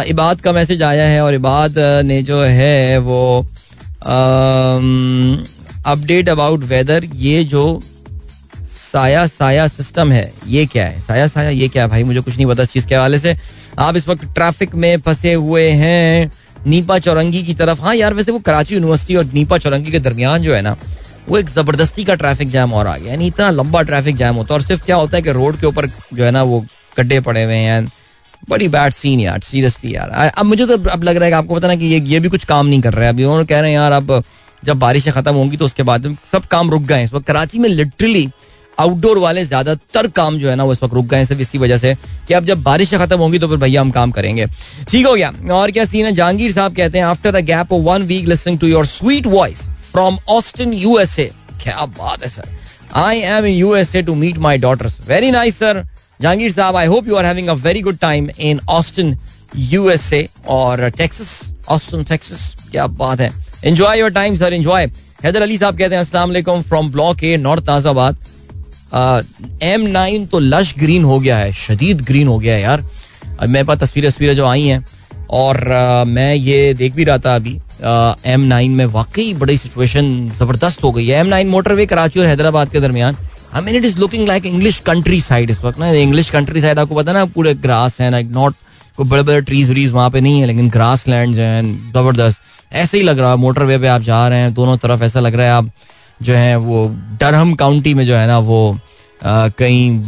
[0.09, 3.45] इबाद का मैसेज आया है और इबाद ने जो है वो
[5.85, 7.81] अपडेट अबाउट वेदर ये जो
[8.65, 10.99] साया साया सिस्टम है ये क्या है?
[11.01, 11.89] साया साया ये क्या है?
[11.89, 13.35] भाई मुझे कुछ नहीं पता इस चीज़ के हवाले से।
[13.79, 16.31] आप इस वक्त ट्रैफ़िक में फंसे हुए हैं।
[16.67, 20.41] नीपा चौरंगी की तरफ़। हाँ यार, वैसे वो कराची यूनिवर्सिटी और नीपा चौरंगी के दरमियान
[20.41, 20.75] जो है ना,
[21.29, 24.53] वो एक ज़बरदस्ती का ट्रैफ़िक जैम और आ गया। यानी इतना लंबा ट्रैफ़िक जैम होता
[24.53, 26.59] है और सिर्फ़ क्या होता है कि रोड के ऊपर जो है ना, वो
[26.97, 27.87] गड्ढे पड़े हुए हैं
[28.49, 31.55] बड़ी बैड सीन यार सीरियसली यार। अब मुझे तो अब लग रहा है कि आपको
[31.55, 33.59] पता ना कि ये ये भी कुछ काम नहीं कर रहे हैं। अभी उन्होंने कह
[33.59, 34.23] रहे हैं यार, अब
[34.63, 37.69] जब बारिशें खत्म होंगी तो उसके बाद सब काम रुक गए इस वक्त कराची में
[37.69, 38.29] लिटरली
[38.79, 41.77] आउटडोर वाले ज़्यादातर काम जो है ना वो इस वक्त रुक गए सिर्फ़ इसी वजह
[41.77, 41.93] से
[42.27, 44.45] कि अब जब बारिश खत्म होंगी तो फिर भैया हम काम करेंगे।
[44.89, 46.11] ठीक हो गया। और क्या सीन है?
[46.11, 49.67] जहांगीर साहब कहते हैं after the gap of one week listening to your sweet voice
[49.91, 51.31] from Austin USA
[51.63, 52.49] क्या बात है sir
[52.95, 55.83] I am in USA to meet my daughters very nice sir
[56.21, 59.17] Jahangir साहब I hope you are having a very good time in Austin
[59.57, 63.31] USA और Texas Austin Texas क्या बात है.
[63.63, 64.85] Enjoy your time sir enjoy
[65.23, 68.17] Haidar Ali साहब कहते हैं, अस्सलाम from block A north Nazimabad
[68.93, 72.83] M nine तो लश ग्रीन हो गया है शदीद ग्रीन हो गया है यार।
[73.39, 74.85] अब मेरे पास तस्वीरें तस्वीरें जो आई हैं
[75.31, 77.59] और uh, मैं ये देख भी रहा था अभी
[78.31, 80.05] एम नाइन में वाकई बड़ी सिचुएशन
[80.39, 83.17] ज़बरदस्त हो गई है। एम नाइन मोटरवे कराची और हैदराबाद के दरमियान।
[83.53, 84.77] I mean it is looking like English
[85.21, 88.55] countryside इस वक्त ना। इंग्लिश कंट्री साइड आपको पता ना पूरे ग्रास है लाइक नॉट
[88.97, 92.41] कोई बड़े बड़े ट्रीज व्रीज वहाँ पे नहीं है लेकिन ग्रास लैंड हैं ज़बरदस्त।
[92.73, 95.35] ऐसे ही लग रहा है मोटरवे पे आप जा रहे हैं दोनों तरफ़ ऐसा लग
[95.35, 95.69] रहा है आप
[96.23, 96.87] जो है वो
[97.19, 98.59] डरहम काउंटी में जो है ना वो
[99.21, 99.99] कहीं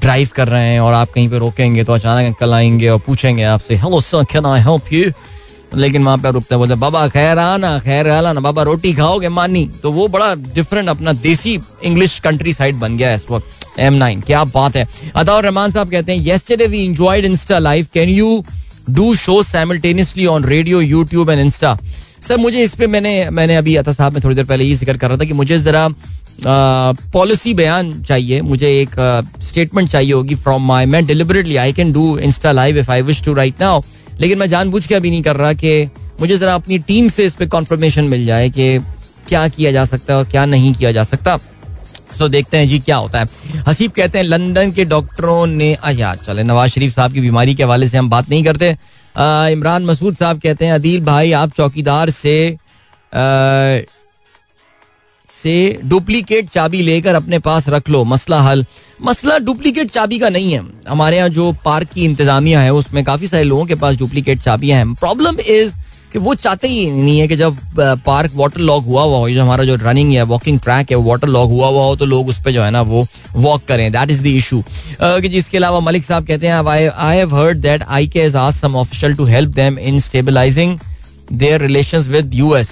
[0.00, 3.42] ड्राइव कर रहे हैं और आप कहीं पे रोकेंगे तो अचानक अंकल आएँगे और पूछेंगे
[3.44, 5.10] आपसे hello sir can I help you
[5.74, 9.64] लेकिन वहाँ पे रुकते बोलते बाबा, खैर आना खैर आला ना, बाबा, रोटी खाओगे, मानी?
[9.82, 13.94] तो वो बड़ा डिफरेंट अपना देसी इंग्लिश कंट्री साइड बन गया है इस वक्त एम
[13.94, 18.08] नाइन क्या बात है। अदाउर रहमान साहब कहते हैं yesterday we enjoyed Insta live can
[18.08, 18.44] you
[18.90, 21.76] do show simultaneously on radio YouTube and Insta
[22.28, 24.96] sir, मुझे इस पे मैंने मैंने अभी अता साहब में थोड़ी देर पहले ये ज़िक्र
[24.96, 25.88] कर रहा था कि मुझे जरा
[27.12, 28.90] पॉलिसी बयान चाहिए, मुझे एक
[29.42, 33.22] स्टेटमेंट चाहिए होगी फ्रॉम माई मैं deliberately I can do Insta live if I wish
[33.24, 33.80] to right now
[34.20, 35.88] लेकिन मैं जानबूझ के अभी नहीं कर रहा कि
[36.20, 38.78] मुझे जरा अपनी टीम से इस पर कॉन्फर्मेशन मिल जाए कि
[39.28, 41.38] क्या किया जा सकता है और क्या नहीं किया जा सकता।
[42.18, 43.28] तो देखते हैं जी क्या होता है।
[43.66, 47.62] हसीब कहते हैं, लंदन के डॉक्टरों ने यार, चले, नवाज़ शरीफ साहब की बीमारी के
[47.62, 48.76] हवाले से हम बात नहीं करते।
[49.52, 52.36] इमरान मसूद साहब कहते हैं अदील भाई आप चौकीदार से
[53.14, 53.80] आ,
[55.34, 58.64] से डुप्लीकेट चाबी लेकर अपने पास रख लो मसला हल।
[59.02, 63.26] मसला डुप्लीकेट चाबी का नहीं है। हमारे यहाँ जो पार्क की इंतजामिया है उसमें काफ़ी
[63.26, 65.72] सारे लोगों के पास डुप्लीकेट चाबियाँ हैं। प्रॉब्लम इज़
[66.16, 67.56] कि वो चाहते ही नहीं है कि जब
[68.04, 71.28] पार्क वाटर लॉक हुआ हुआ हो जो हमारा जो रनिंग है वॉकिंग ट्रैक है वाटर
[71.28, 73.04] लॉक हुआ हुआ हो तो लोग उस पर जो है ना वो
[73.36, 73.90] वॉक करें.
[73.92, 74.62] दैट इज़ द इशू
[75.02, 79.14] कि जिसके अलावा मलिक साहब कहते हैं I have heard that I K some official
[79.14, 80.78] to help them in stabilising
[81.32, 82.70] their relations with US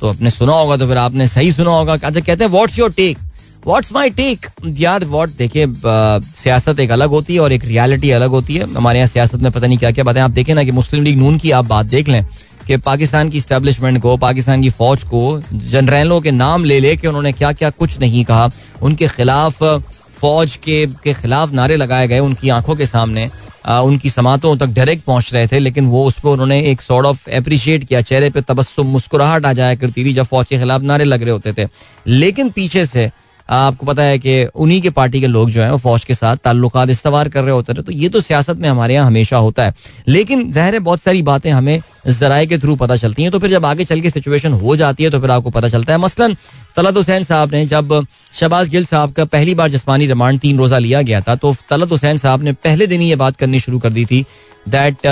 [0.00, 2.92] तो आपने सुना होगा तो फिर आपने सही सुना होगा अच्छा कहते हैं what's your
[2.92, 3.18] take
[3.66, 4.46] what's my take
[4.78, 8.98] यार व्हाट देखिए सियासत एक अलग होती है और एक रियलिटी अलग होती है। हमारे
[8.98, 11.38] यहाँ सियासत में पता नहीं क्या क्या बातें आप देखें ना कि मुस्लिम लीग नून
[11.38, 12.26] की आप बात देख लें
[12.66, 17.08] कि पाकिस्तान की स्टैब्लिशमेंट को पाकिस्तान की फौज को जनरलों के नाम ले ले के
[17.08, 18.50] उन्होंने क्या क्या कुछ नहीं कहा।
[18.82, 19.62] उनके खिलाफ
[20.20, 23.28] फौज के के खिलाफ नारे लगाए गए उनकी आँखों के सामने।
[23.66, 27.06] आ, उनकी समातों तक डायरेक्ट पहुँच रहे थे लेकिन वो उस पर उन्होंने एक सॉर्ट
[27.06, 30.82] ऑफ़ अप्रिशिएट किया। चेहरे पे तबस्सुम मुस्कुराहट आ जाया करती थी जब फौज के खिलाफ
[30.82, 31.68] नारे लग रहे होते थे।
[32.06, 33.10] लेकिन पीछे से
[33.48, 36.36] आपको पता है कि उन्हीं के पार्टी के लोग जो हैं वो फौज के साथ
[36.44, 39.64] ताल्लुक इस्तवार कर रहे होते थे तो ये तो सियासत में हमारे यहाँ हमेशा होता
[39.64, 39.74] है।
[40.08, 43.66] लेकिन जहर बहुत सारी बातें हमें जराए के थ्रू पता चलती हैं तो फिर जब
[43.66, 46.36] आगे चल के सिचुएशन हो जाती है तो फिर आपको पता चलता है। मसलन
[46.76, 48.06] तलत हुसैन साहब ने जब
[48.40, 51.90] शबाज गिल साहब का पहली बार जिसमानी रिमांड तीन रोजा लिया गया था तो तलत
[51.90, 54.24] हुसैन साहब ने पहले दिन ही ये बात करनी शुरू कर दी थी
[54.68, 55.06] दैट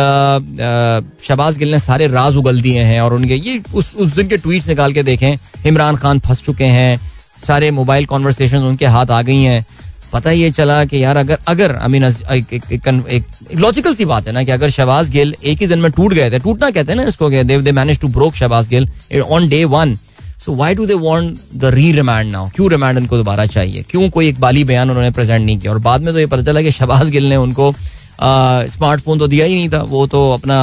[1.24, 4.36] शबाज गिल ने सारे राज उगल दिए हैं और उनके ये उस उस दिन के
[4.36, 7.11] ट्वीट निकाल के देखें, इमरान खान फंस चुके हैं
[7.42, 9.64] सारे मोबाइल कॉन्वर्सेशन उनके हाथ आ गई हैं।
[10.12, 13.24] पता ये चला कि यार अगर अगर आई मीन एक
[13.56, 16.30] लॉजिकल सी बात है ना कि अगर शहबाज गिल एक ही दिन में टूट गए
[16.30, 18.88] थे, टूटना कहते हैं ना इसको they manage to broke Shahbaz Gill
[19.20, 19.94] on day one
[20.44, 23.82] so why do they want the re remand now क्यों रिमांड उनको दोबारा चाहिए?
[23.90, 25.72] क्यों कोई एक बाली बयान उन्होंने प्रेजेंट नहीं किया?
[25.72, 27.74] और बाद में तो ये पता चला कि शहबाज गिल ने उनको
[28.68, 30.58] स्मार्टफ़ोन तो दिया ही नहीं था, वो तो अपना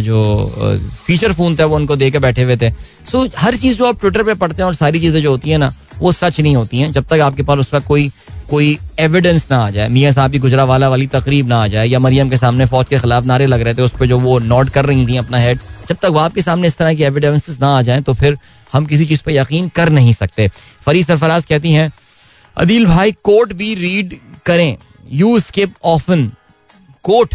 [0.00, 2.70] जो फीचर फ़ोन था, वो उनको दे के बैठे हुए थे।
[3.10, 5.58] सो हर चीज़ जो आप ट्विटर पे पढ़ते हैं और सारी चीज़ें जो होती है
[5.58, 8.10] ना, वो सच नहीं होती हैं। जब तक आपके पास उसका कोई
[8.50, 11.86] कोई एविडेंस ना आ जाए, मियाँ साहब की गुजरा वाला वाली तकरीब ना आ जाए,
[11.86, 14.38] या मरियम के सामने फौज के खिलाफ नारे लग रहे थे, उस पर जो वो
[14.40, 17.60] नोट कर रही थी अपना हेड जब तक वो आपके सामने इस तरह की एविडेंसेस
[17.60, 18.38] ना आ जाए तो फिर
[18.72, 20.48] हम किसी चीज़ पर यकीन कर नहीं सकते।
[20.86, 21.90] फरी सरफराज कहती हैं,
[22.56, 24.76] अदील भाई कोर्ट भी रीड करें।
[25.12, 26.30] यू स्किप ऑफन
[27.04, 27.34] कोर्ट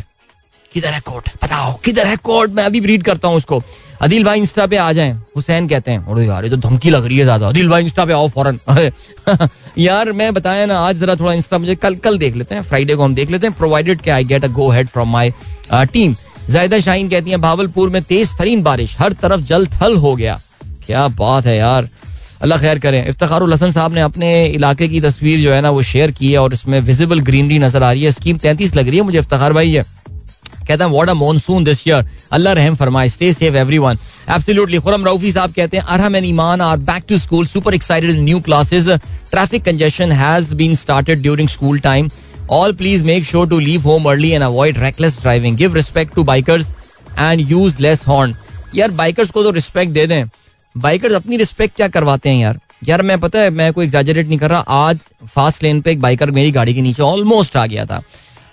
[0.72, 3.62] किधर है कोर्ट बताओ, किधर है कोर्ट मैं अभी रीड करता हूँ उसको।
[4.02, 7.06] अदिल भाई इंस्टा पे आ जाएँ। हुसैन कहते हैं, अरे यार, ये तो धमकी लग
[7.06, 8.60] रही है ज़्यादा। अदिल भाई इंस्टा पे आओ फ़ौरन।
[9.78, 12.96] यार, मैं बताया ना, आज जरा थोड़ा इंस्टा मुझे कल कल देख लेते हैं। फ्राइडे
[12.96, 15.34] को हम देख लेते हैं। प्रोवाइडेड के I get a go ahead from my
[15.72, 16.16] team
[16.50, 20.40] Zaida Shaheen कहती है, भावलपुर में तेज तरीन बारिश। हर तरफ़ जल थल हो गया।
[20.86, 21.90] क्या बात है यार।
[22.42, 25.82] अल्लाह खैर करें। इफ्तार हसन साहब ने अपने इलाके की तस्वीर जो है ना, वो
[25.84, 28.98] शेयर की है और इसमें विजिबल ग्रीनरी नज़र आ रही है। स्कीम तैंतीस लग रही
[28.98, 29.84] है मुझे इफ्तार भाई है
[30.68, 33.98] कहते हैं what a monsoon this year Allah रहम फरमाए stay safe everyone
[34.30, 38.20] absolutely Khurram Raufi साहब कहते हैं, Arham and Iman are back to school super excited
[38.20, 38.88] new classes
[39.32, 42.10] traffic congestion has been started during school time
[42.52, 46.24] all please make sure to leave home early and avoid reckless driving give respect to
[46.24, 46.72] bikers
[47.20, 48.36] and use less horn
[48.76, 50.24] यार bikers को तो respect दे दें।
[50.76, 52.60] Bikers अपनी respect क्या करवाते हैं यार?
[52.88, 56.02] यार मैं पता है मैं कोई एग्जैजरेट नहीं कर रहा। आज फास्ट लेन पे एक
[56.02, 58.02] बाइकर मेरी गाड़ी के नीचे ऑलमोस्ट आ गया था।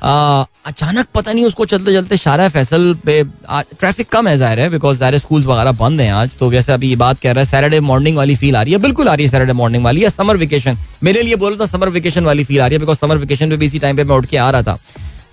[0.02, 4.68] आ, अचानक पता नहीं उसको चलते चलते शारा फैसल पे ट्रैफ़िक कम है ज़ाहिर है
[4.70, 7.50] बिकॉज़ ज़ाहिर स्कूल वगैरह बंद हैं आज। तो वैसे अभी ये बात कह रहा है
[7.50, 10.09] सैटरडे मॉर्निंग वाली फील आ रही है। बिल्कुल आ रही है सैटरडे मॉर्निंग वाली। या
[10.11, 12.98] समर वेकेशन मेरे लिए बोल रहा था समर वेकेशन वाली फील आ रही है बिकॉज़
[12.98, 14.79] समर वेकेशन पे भी इसी टाइम पे मैं उठ के आ रहा था।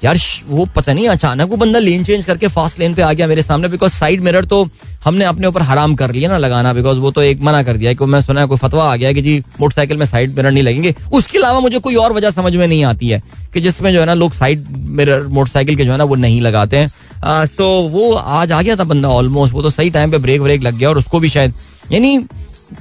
[0.04, 3.28] यार, वो पता नहीं, अचानक वो बंदा लेन चेंज करके फास्ट लेन पे आ गया
[3.28, 4.68] मेरे सामने बिकॉज़ साइड मिरर तो
[5.04, 7.94] हमने अपने ऊपर हराम कर लिया ना लगाना बिकॉज़ वो तो एक मना कर दिया
[7.94, 10.94] कि मैं सुना कोई फतवा आ गया कि जी मोटरसाइकिल में साइड मिरर नहीं लगेंगे।
[11.14, 13.22] उसके अलावा मुझे कोई और वजह समझ में नहीं आती है
[13.54, 16.42] कि जिसमें जो है ना लोग साइड मिरर मोटरसाइकिल के जो है ना वो नहीं
[16.42, 20.18] लगाते हैं। तो वो आज आ गया था बंदा ऑलमोस्ट वो तो सही टाइम पे
[20.18, 21.54] ब्रेक व्रेक लग गया और उसको भी शायद,
[21.92, 22.18] यानी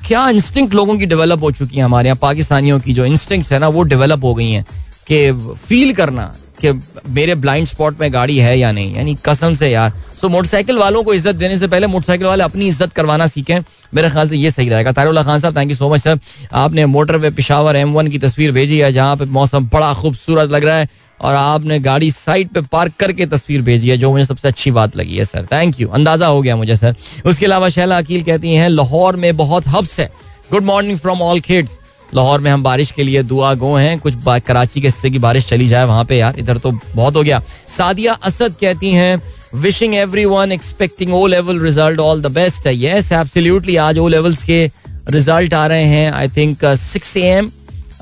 [0.07, 3.59] क्या इंस्टिंक्ट लोगों की डेवलप हो चुकी है हमारे यहाँ, पाकिस्तानियों की जो इंस्टिंक्ट है
[3.59, 4.65] ना, वो डेवलप हो गई हैं
[5.07, 5.33] कि
[5.67, 6.73] फील करना कि
[7.11, 8.95] मेरे ब्लाइंड स्पॉट में गाड़ी है या नहीं?
[8.95, 12.67] यानी कसम से यार। सो मोटरसाइकिल वालों को इज़्ज़त देने से पहले मोटरसाइकिल वाले अपनी
[12.67, 13.59] इज़्ज़त करवाना सीखें।
[13.95, 16.19] मेरे ख्याल से ये सही रहेगा। तारुल्ला खान साहब thank you so much sir
[16.55, 20.51] आपने motorway Peshawar M one की तस्वीर भेजी है, जहाँ पे मौसम बड़ा खूबसूरत
[20.51, 20.89] लग रहा है,
[21.21, 24.97] और आपने गाड़ी साइड पे पार्क करके तस्वीर भेजी है, जो मुझे सबसे अच्छी बात
[24.97, 26.95] लगी है सर थैंक यू अंदाज़ा हो गया मुझे सर
[27.25, 30.11] उसके अलावा शैला अकील कहती हैं, लाहौर में बहुत हब्स है।
[30.51, 31.79] Good morning from all kids
[32.15, 34.15] Lahore में हम बारिश के लिए दुआ गो हैं। कुछ
[34.47, 37.43] कराची के हिस्से की बारिश चली जाए वहाँ पे यार। इधर तो बहुत हो गया।
[37.77, 39.23] सादिया असद कहती हैं
[39.55, 44.09] wishing every one expecting O level result all the best है येस एब्सोल्युटली आज ओ
[44.09, 44.65] लेवल्स के
[45.09, 47.51] रिज़ल्ट आ रहे हैं I think six A M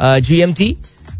[0.00, 0.76] G M T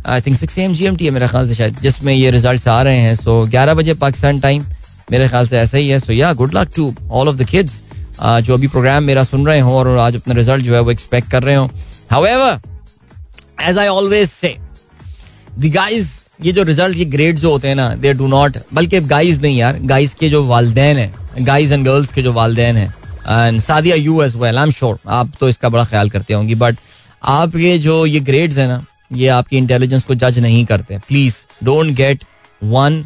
[0.06, 2.68] I think six M G M T है मेरे ख्याल से शायद, जिसमें ये रिज़ल्ट
[2.68, 4.64] आ रहे हैं। सो ग्यारह बजे पाकिस्तान टाइम
[5.10, 7.80] मेरे ख्याल से ऐसा ही है। So yeah good luck to all of the kids
[8.22, 11.30] जो अभी प्रोग्राम मेरा सुन रहे हो और आज अपना रिज़ल्ट जो है वो एक्सपेक्ट
[11.30, 11.70] कर रहे हो।
[12.10, 12.60] However
[13.68, 14.56] as I always say
[15.58, 16.08] guys
[16.44, 19.58] ये जो रिज़ल्ट ये ग्रेड जो होते हैं ना दे डू नॉट बल्कि गाइज़ नहीं
[19.58, 22.94] यार गाइज़ के जो वालदेन है गाइज़ एंड गर्ल्स के जो वालदेन हैं
[23.28, 26.54] and Sadia you as well I am sure आप तो इसका बड़ा ख्याल करते होंगी
[26.54, 26.78] बट
[27.22, 31.94] आपके जो, ये ग्रेड्स है ना, ये आपकी इंटेलिजेंस को जज नहीं करते please don't
[31.96, 32.24] get
[32.64, 33.04] one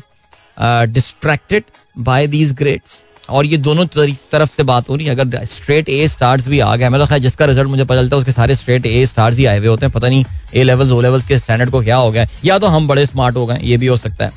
[0.60, 1.64] distracted
[1.98, 6.06] by these grades और ये दोनों तरफ़ से बात हो रही है। अगर स्ट्रेट ए
[6.08, 8.87] स्टार्स भी आ गया मतलब खैर जिसका रिज़ल्ट मुझे पता चलता है, उसके सारे स्ट्रेट
[8.87, 11.70] ए स्टार्स ही आए हुए होते हैं। पता नहीं ए लेवल्स ओ लेवल्स के स्टैंडर्ड
[11.70, 14.24] को क्या हो गया या तो हम बड़े स्मार्ट हो गए, ये भी हो सकता
[14.24, 14.32] है।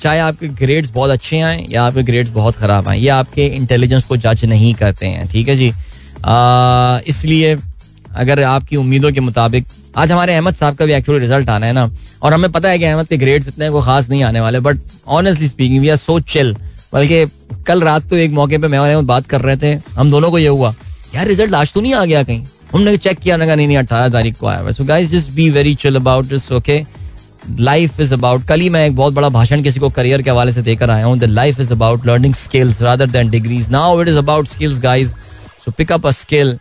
[0.00, 4.04] चाहे आपके ग्रेड्स बहुत अच्छे आए, या आपके ग्रेड्स बहुत खराब आए, ये आपके इंटेलिजेंस
[4.04, 5.72] को जज नहीं करते हैं, ठीक है जी?
[7.08, 7.56] इसलिए
[8.14, 9.66] अगर आपकी उम्मीदों के मुताबिक,
[9.96, 11.90] आज हमारे अहमद साहब का भी एक्चुअली रिज़ल्ट आना है ना,
[12.22, 14.78] और हमें पता है कि अहमद के ग्रेड्स इतने को खास नहीं आने वाले but
[15.08, 16.54] honestly speaking we are so chill
[16.94, 17.24] बल्कि
[17.66, 20.38] कल रात को एक मौके पे मैं और बात कर रहे थे, हम दोनों को
[20.38, 20.74] ये हुआ,
[21.14, 22.44] यार रिज़ल्ट आज तो नहीं आ गया कहीं?
[22.72, 25.74] हमने चेक किया ना नहीं नहीं अठारह तारीख को आया so guys just be very
[25.74, 26.82] chill about this okay
[27.60, 30.52] life is about कल ही मैं एक बहुत बड़ा भाषण किसी को करियर के हवाले
[30.52, 34.08] से देकर आया हूँ the life is about learning skills rather than degrees now it
[34.08, 35.10] is about skills guys
[35.64, 36.58] so pick up a skill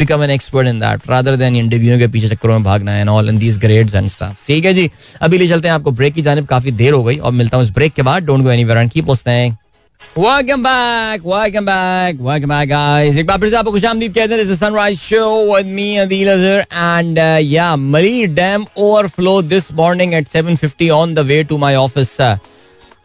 [0.00, 3.06] become an expert in that rather than इन डिग्रियों के पीछे चक्करों में भागना है
[3.08, 4.90] all in these grades and stuff ठीक है जी
[5.22, 7.64] अभी ले चलते हैं आपको ब्रेक की जानब काफ़ी देर हो गई और मिलता हूँ
[7.64, 9.56] इस ब्रेक के बाद don't go anywhere and keep listening
[10.16, 13.16] Welcome back, welcome back, welcome back, guys.
[13.18, 14.94] एक बार फिर से आपको खुशामदीद कहते हैं.
[14.94, 20.90] Show with me, Adil Azhar, and uh, yeah, Marie Dam overflow this morning at 7:50
[20.90, 22.18] on the way to my office.
[22.20, 22.36] Uh,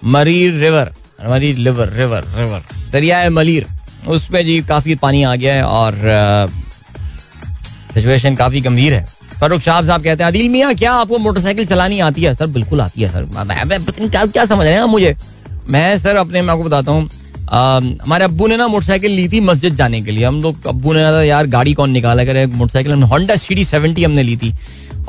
[0.03, 0.91] Marie River,
[1.27, 2.61] Marie River, River, River.
[2.91, 3.67] दरिया है मलीर
[4.07, 5.93] उसमें जी काफ़ी पानी आ गया है और
[7.93, 9.05] सिचुएशन काफ़ी गंभीर है।
[9.39, 12.33] फरूख शाह साहब कहते हैं, अदिल मियाँ, क्या आपको मोटरसाइकिल चलानी आती है?
[12.35, 13.23] सर, बिल्कुल आती है, सर।
[13.65, 13.79] मैं
[14.09, 15.15] क्या क्या समझ रहे हैं मुझे?
[15.69, 17.09] मैं, सर, अपने, मैं आपको बताता हूँ।
[18.03, 21.01] हमारे अब्बू ने ना मोटरसाइकिल ली थी मस्जिद जाने के लिए। हम लोग, अब्बू ने
[21.27, 22.45] यार, गाड़ी कौन निकाला करे?
[22.45, 24.53] मोटरसाइकिल हमने होंडा सी सेवेंटी हमने ली थी।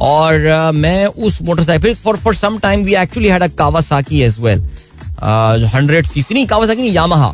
[0.00, 4.64] और मैं उस motorcycle for for some time we actually had a Kawasaki as well
[5.74, 7.32] hundred CC नहीं कावासाकी नहीं Yamaha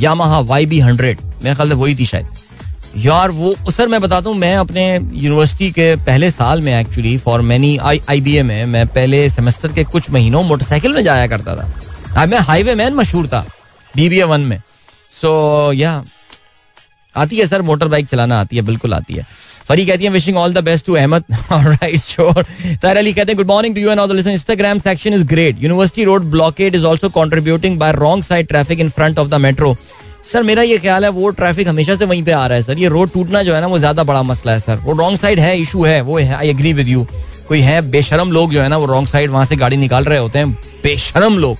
[0.00, 2.26] Yamaha Y B hundred मेरे ख्याल से वही थी शायद।
[2.96, 7.40] यार वो सर मैं बताता हूँ मैं अपने यूनिवर्सिटी के पहले साल में actually for
[7.42, 11.26] many I I B A में मैं पहले सेमेस्टर के कुछ महीनों मोटरसाइकिल में जाया
[11.26, 13.44] करता था। मैं हाईवे मैन मशहूर था
[13.94, 14.60] बी बी ए वन में।
[15.12, 15.28] सो
[15.68, 16.12] so, या yeah,
[17.14, 19.26] आती है सर मोटर बाइक चलाना आती है बिल्कुल आती है।
[19.68, 22.44] फरी कहती है wishing all the best to Ahmad right sure
[22.86, 26.24] Ali कहते हैं good morning to you and all Instagram section is great university road
[26.30, 29.76] blockade is also contributing by wrong side traffic in front of the metro
[30.26, 32.78] sir मेरा ये ख्याल है वो traffic हमेशा से वहीं पे आ रहा है सर
[32.78, 35.40] ये रोड टूटना जो है ना वो ज़्यादा बड़ा मसला है सर वो रॉन्ग साइड
[35.40, 37.06] है इशू है वो है आई एग्री विद यू
[37.48, 40.18] कोई है बेशरम लोग जो है ना वो रॉन्ग साइड वहाँ से गाड़ी निकाल रहे
[40.18, 40.50] होते हैं
[40.82, 41.56] बेशरम लोग।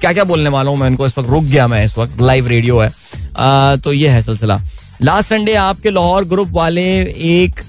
[0.00, 1.06] क्या क्या बोलने वाला हूँ मैं उनको?
[1.06, 2.90] इस वक्त रुक गया मैं इस वक्त लाइव रेडियो है।
[3.36, 4.60] आ, तो ये है सिलसिला।
[5.02, 6.84] लास्ट संडे आपके लाहौर ग्रुप वाले
[7.30, 7.60] एक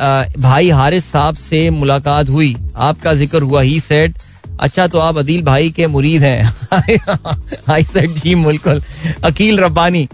[0.00, 4.18] आ, भाई हारिस साहब से मुलाकात हुई। आपका ज़िक्र हुआ ही सेट
[4.60, 6.52] अच्छा तो आप अदील भाई के मुरीद हैं।
[7.70, 8.82] आई सेड जी बिल्कुल
[9.24, 10.06] Aqeel Rabbani.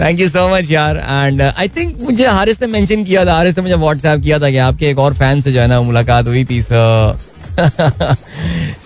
[0.00, 3.56] Thank you so much यार। एंड आई थिंक मुझे हारिस ने मेंशन किया था, हारिस
[3.56, 6.26] ने मुझे व्हाट्सएप किया था कि आपके एक और फ़ैन से जो है ना मुलाकात
[6.26, 7.16] हुई थी सो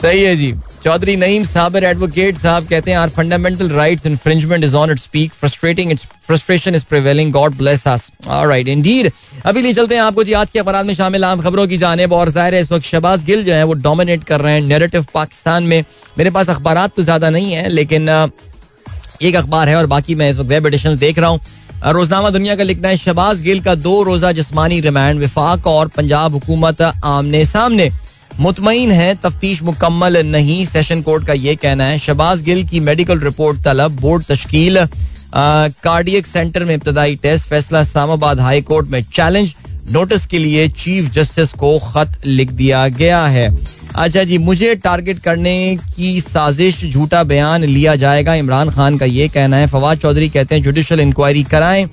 [0.03, 4.75] सही है जी। चौधरी नईम साबर एडवोकेट साहब कहते हैं our fundamental rights infringement is
[4.77, 9.11] on it speak frustrating it's frustration is prevailing God bless us alright indeed
[9.47, 12.13] अभी लिए चलते हैं आपको जी, आज के अखबार में शामिल आम खबरों की जानेब
[12.13, 15.07] और ज़ाहिर है इस वक्त शबाज गिल जो है, वो डोमिनेट कर रहे हैं नेरेटिव
[15.15, 15.85] पाकिस्तान में।
[16.19, 18.09] मेरे पास अखबार तो ज़्यादा नहीं है, लेकिन
[19.23, 21.41] एक अखबार है और बाकी मैं इस वक्त वेब एडिशन देख रहा हूँ।
[21.85, 26.33] रोजनामा दुनिया का लिखना है, शबाज गिल का दो रोजा जिसमानी रिमांड, विफाक और पंजाब
[26.35, 27.91] हुकूमत आमने सामने
[28.41, 33.19] मुतमिन है, तफ्तीश मुकम्मल नहीं सेशन कोर्ट का ये कहना है। शबाज गिल की मेडिकल
[33.21, 34.79] रिपोर्ट तलब बोर्ड तश्कील
[35.35, 39.55] कार्डियक सेंटर में इब्तदाई टेस्ट फैसला इस्लामाबाद हाई कोर्ट में चैलेंज
[39.93, 43.49] नोटिस के लिए चीफ जस्टिस को खत लिख दिया गया है।
[43.95, 49.29] अच्छा जी, मुझे टारगेट करने की साजिश, झूठा बयान लिया जाएगा, इमरान खान का ये
[49.29, 51.87] कहना है। फवाद चौधरी कहते हैं जुडिशल इंक्वायरी कराएँ।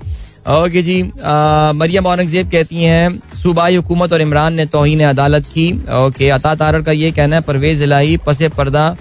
[0.48, 1.02] ओके जी
[1.74, 6.82] मरियम औरंगज़ेब कहती हैं, सूबाई हुकूमत और इमरान ने तोहन अदालत की। ओके, अता तारर
[6.82, 8.96] का ये कहना है, परवेज इलाही, पसे पर्दा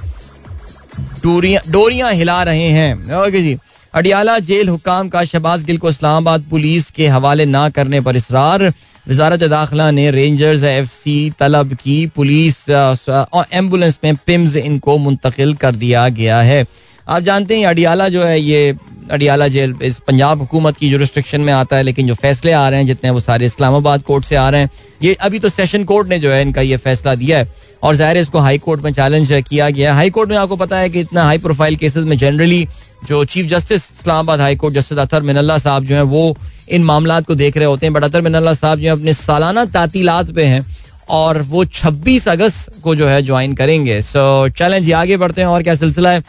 [1.23, 3.57] डोरियाँ हिला रहे हैं। ओके जी,
[3.93, 8.71] अडियाला जेल हुकाम का शबाज गिल को इस्लामाबाद पुलिस के हवाले ना करने पर इसरार।
[9.05, 15.75] वजारत दाखिला ने रेंजर्स एफ़ सी तलब की पुलिस एंबुलेंस में पिम्स इनको मुंतकिल कर
[15.77, 16.65] दिया गया है।
[17.07, 18.73] आप जानते हैं, अडियाला जो है, ये
[19.11, 22.67] अडियाला जेल, इस पंजाब हुकूमत की जो रिस्ट्रिक्शन में आता है, लेकिन जो फैसले आ
[22.69, 24.69] रहे हैं, जितने वो सारे इस्लामाबाद कोर्ट से आ रहे हैं,
[25.03, 27.51] ये अभी तो सेशन कोर्ट ने जो है इनका ये फैसला दिया है।
[27.83, 30.55] और ज़ाहिर है इसको हाई कोर्ट में चैलेंज किया गया है। हाई कोर्ट में आपको
[30.55, 32.67] पता है कि इतना हाई प्रोफ़ाइल केसेस में जनरली
[33.07, 36.37] जो chief justice Islamabad high court justice Athar Minallah साहब जो है, वो
[36.69, 39.65] इन मामला को देख रहे होते हैं। बट अतर मिनल्ला साहब जो है, अपने सालाना
[39.67, 40.65] तातीलात पे हैं
[41.09, 45.47] और वो 26 अगस्त को जो है ज्वाइन करेंगे। सो चैलेंज ये आगे बढ़ते हैं
[45.47, 46.23] और क्या सिलसिला है?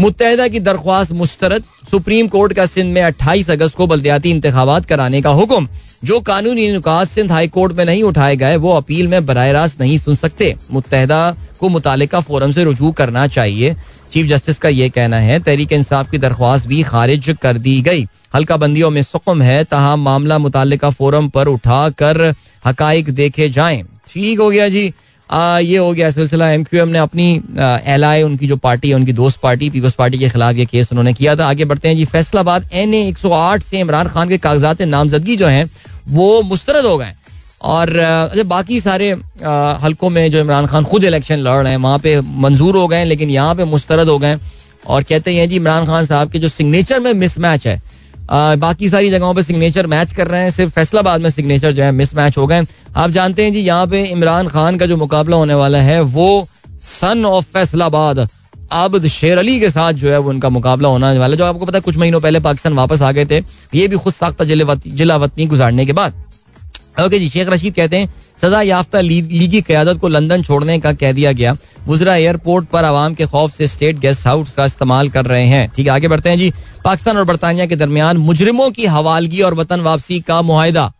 [0.00, 5.22] मुतहदा की दरख्वास्त मुस्तरद सुप्रीम कोर्ट का सिंध में 28 अगस्त को बल्दियाती इंतबात कराने
[5.22, 5.68] का हुक्म।
[6.04, 9.80] जो कानूनी नुकात सिंध हाई कोर्ट में नहीं उठाए गए, वो अपील में बर रास्त
[9.80, 13.76] नहीं सुन सकते। मुतहदा को मुतल फोरम से रुजू करना चाहिए।
[14.12, 18.06] चीफ जस्टिस का ये कहना है, तहरीक इंसाफ की दरख्वास्त भी खारिज कर दी गई।
[18.34, 22.34] हल्का बंदियों में सुकम है तहम मामला मुतल फोरम पर उठा कर
[22.66, 24.92] हकाइक देखे जाए। ठीक हो गया जी।
[25.30, 27.42] आ, ये हो गया सिलसिला। एम क्यू एम ने अपनी
[27.86, 30.88] एल आई उनकी जो पार्टी है उनकी दोस्त पार्टी पीपल्स पार्टी के खिलाफ ये केस
[30.92, 34.08] उन्होंने किया था। आगे बढ़ते हैं जी फैसलाबाद एन ए एक सौ आठ से इमरान
[34.08, 35.70] खान के कागजात नामजदगी जो हैं
[36.08, 37.14] वो मुस्तरद हो गए।
[37.62, 39.10] और अच्छा बाकी सारे
[39.82, 43.04] हलकों में जो इमरान खान खुद इलेक्शन लड़ रहे हैं वहाँ पे मंजूर हो गए
[43.04, 44.36] लेकिन यहाँ पे मुस्तरद हो गए
[44.86, 47.80] और कहते हैं जी इमरान खान साहब के जो सिग्नेचर में मिसमैच है
[48.30, 51.92] बाकी सारी जगहों पे सिग्नेचर मैच कर रहे हैं। सिर्फ़ फैसलाबाद में सिग्नेचर जो है
[51.92, 52.66] मिस मैच हो गए।
[52.96, 56.48] आप जानते हैं जी, यहाँ पे इमरान खान का जो मुकाबला होने वाला है, वो
[56.82, 58.28] सन ऑफ़ फैसलाबाद,
[58.72, 61.66] आबद शेर अली के साथ जो है, वो उनका मुकाबला होने वाला है। जो आपको
[61.66, 63.38] पता है, कुछ महीनों पहले पाकिस्तान वापस आ गए थे।
[63.74, 66.22] ये भी खुद साख्ता जिला वतनी गुजारने के बाद।
[66.96, 71.12] ओके जी, शेख रशीद कहते हैं, सजा याफ्ता लीगी क्यादत को लंदन छोड़ने का कह
[71.12, 75.24] दिया गया। गुजरा एयरपोर्ट पर आवाम के खौफ से स्टेट गेस्ट हाउस का इस्तेमाल कर
[75.26, 76.52] रहे हैं। ठीक है, आगे बढ़ते हैं जी।
[76.84, 80.92] पाकिस्तान और बरतानिया के दरमियान मुजरिमों की हवालगी और वतन वापसी का मुहिदा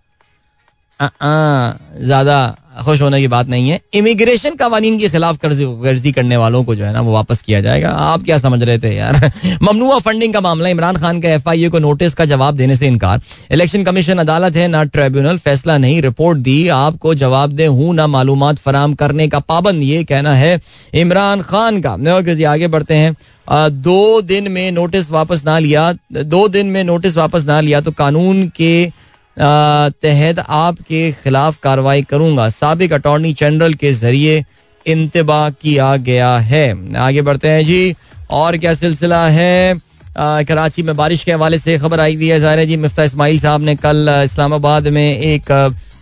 [1.01, 2.39] ज़्यादा
[2.85, 6.85] खुश होने की बात नहीं है। इमिग्रेशन कवानीन के खिलाफ गर्जी करने वालों को जो
[6.85, 9.33] है ना, वो वापस किया जाएगा। आप क्या समझ रहे थे यार?
[9.63, 12.77] ममनुआ फंडिंग का मामला, इमरान खान का एफ़ आई ए को नोटिस का जवाब देने
[12.77, 17.67] से इनकार। इलेक्शन कमीशन अदालत है, ना ट्रिब्यूनल फैसला नहीं। रिपोर्ट दी, आपको जवाब दे,
[17.67, 20.61] हूँ ना मालूम फराम करने का पाबंद। ये कहना है
[20.95, 21.91] इमरान खान का।
[22.51, 23.17] आगे बढ़ते हैं।
[23.53, 27.91] दो दिन में नोटिस वापस ना लिया, दो दिन में नोटिस वापस ना लिया तो
[27.91, 29.00] कानून के
[29.41, 34.45] तहत आपके खिलाफ कार्रवाई करूँगा। सबक अटॉर्नी जनरल के ज़रिए
[34.87, 37.95] इंतबा किया गया है। आगे बढ़ते हैं जी।
[38.31, 39.79] और क्या सिलसिला है?
[40.19, 43.61] कराची में बारिश के हवाले से खबर आई हुई है। ज़ाहिर जी, मुफ्ता इसमाइल साहब
[43.61, 45.53] ने कल इस्लामाबाद में एक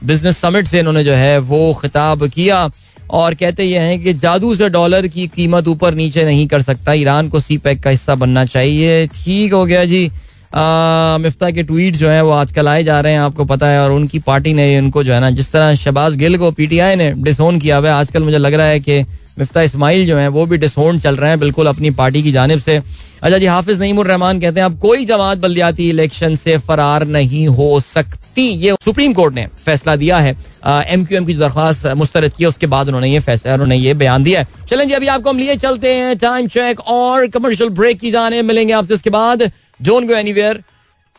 [0.05, 2.68] बिज़नेस समिट से इन्होंने जो है वो खिताब किया।
[3.11, 6.92] और कहते ये हैं कि जादू से डॉलर की कीमत ऊपर नीचे नहीं कर सकता।
[6.92, 10.11] ईरान को सी पैक का हिस्सा बनना चाहिए। ठीक हो गया जी।
[10.52, 13.92] मिफ्ता के ट्वीट जो है वो आजकल आए जा रहे हैं, आपको पता है, और
[13.92, 17.58] उनकी पार्टी ने उनको जो है ना, जिस तरह शबाज गिल को पीटीआई ने डिसोन
[17.61, 19.04] किया हुआ है, आजकल मुझे लग रहा है कि
[19.38, 22.58] मिफ्ता इस्माइल जो है वो भी डिसोन चल रहे हैं बिल्कुल अपनी पार्टी की जानब
[22.58, 22.76] से।
[23.22, 27.46] अच्छा जी, हाफिज नईमुर रहमान कहते हैं, अब कोई जमात बल्दियाती इलेक्शन से फरार नहीं
[27.48, 32.32] हो सकती। ये सुप्रीम कोर्ट ने फैसला दिया है एम क्यू एम की दरख्वास्त मुस्तरद
[32.32, 35.30] की, उसके बाद उन्होंने ये फैसला उन्होंने ये बयान दिया है। चलें जी, अभी आपको
[35.30, 39.50] हम लिए चलते हैं टाइम चेक और कमर्शियल ब्रेक की जाने, मिलेंगे आपसे इसके बाद।
[39.80, 40.62] Don't go anywhere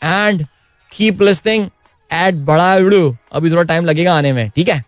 [0.02, 0.46] and
[0.92, 1.66] keep listening
[2.12, 4.84] at बड़ा अभी थोड़ा टाइम लगेगा आने में, ठीक है?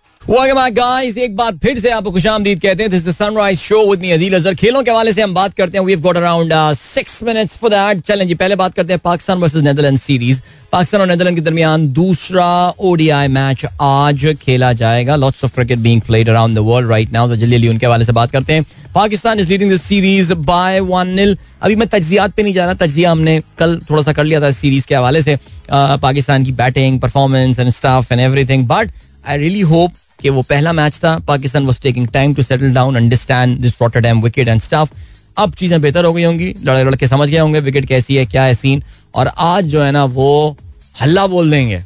[0.69, 4.35] गाइस एक बार फिर से आपको खुशामदीद कहते हैं। This sunrise show with me Adeel
[4.35, 7.57] Azhar खेलों के हवाले से हम बात करते हैं। We have got around 6 minutes
[7.57, 10.41] for that challenge पहले बात करते हैं Pakistan versus Netherland series
[10.71, 12.45] Pakistan और नेदरलैंड के दरमियान दूसरा
[12.79, 17.35] ओडीआई मैच आज खेला जाएगा। Lots of cricket being played around the world right now
[17.35, 18.65] जल्दी उनके हवाले से बात करते हैं।
[18.95, 22.73] Pakistan is leading this series by one nil अभी मैं तजियात पे नहीं जा रहा,
[22.75, 25.37] तजिया हमने कल थोड़ा सा कर लिया था सीरीज़ के हवाले से।
[25.71, 28.91] पाकिस्तान की batting performance and stuff and everything but
[29.27, 32.95] I really hope कि वो पहला मैच था। Pakistan was taking time to settle down
[32.95, 34.89] understand this Rotterdam wicket and stuff
[35.37, 38.43] अब चीज़ें बेहतर हो गई होंगी। लड़के लड़के समझ गए होंगे। विकेट कैसी है, क्या
[38.43, 38.83] है सीन
[39.15, 40.57] और आज जो है ना वो
[41.01, 41.83] हल्ला बोल देंगे।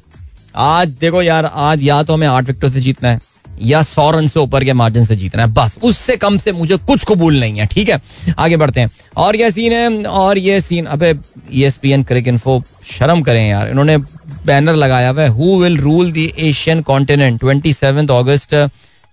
[0.55, 3.19] आज देखो यार, आज या तो हमें आठ विकेटों से जीतना है,
[3.61, 6.77] या सौ रन से ऊपर के मार्जिन से जीतना है, बस। उससे कम से मुझे
[6.77, 7.99] कुछ कबूल नहीं है, ठीक है?
[8.39, 11.13] आगे बढ़ते हैं। और ये सीन है, और ये सीन अबे
[11.53, 12.61] ईएसपीएन क्रिक इन्फो
[12.91, 13.97] शर्म करें यार। इन्होंने
[14.45, 18.55] बैनर लगाया हुआ है who will rule the Asian continent twenty seven August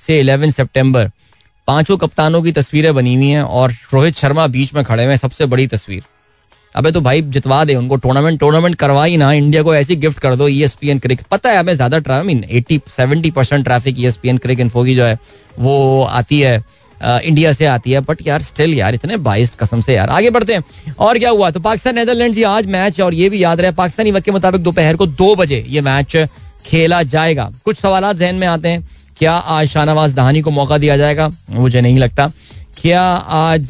[0.03, 1.11] से इलेवन सितंबर
[1.69, 5.19] पाँचों कप्तानों की तस्वीरें बनी हुई हैं, और रोहित शर्मा बीच में खड़े हुए हैं,
[5.19, 6.03] सबसे बड़ी तस्वीर।
[6.75, 10.35] अबे तो भाई जितवा दे उनको टूर्नामेंट टूर्नामेंट करवाई ना इंडिया को ऐसी गिफ्ट कर
[10.37, 14.85] दो ईएसपीएन क्रिक पता है हमें ज़्यादा traffic mean eighty seventy percent traffic ESPN Cricinfo
[14.85, 15.19] की जो है,
[15.59, 16.63] वो आती है
[17.01, 20.55] इंडिया से आती है बट यार स्टिल यार, इतने बाईस कसम से यार। आगे बढ़ते
[20.55, 21.51] हैं। और क्या हुआ?
[21.51, 24.63] तो पाकिस्तान नेदरलैंड ये आज मैच और ये भी याद रहे, पाकिस्तानी वक्त के मुताबिक
[24.63, 26.17] दोपहर को दो बजे ये मैच
[26.67, 30.97] खेला जाएगा। कुछ सवाल जहन में आते हैं, क्या आज शाहनवाज दहानी को मौका दिया
[30.97, 31.31] जाएगा?
[31.51, 32.31] मुझे नहीं लगता।
[32.79, 33.69] क्या आज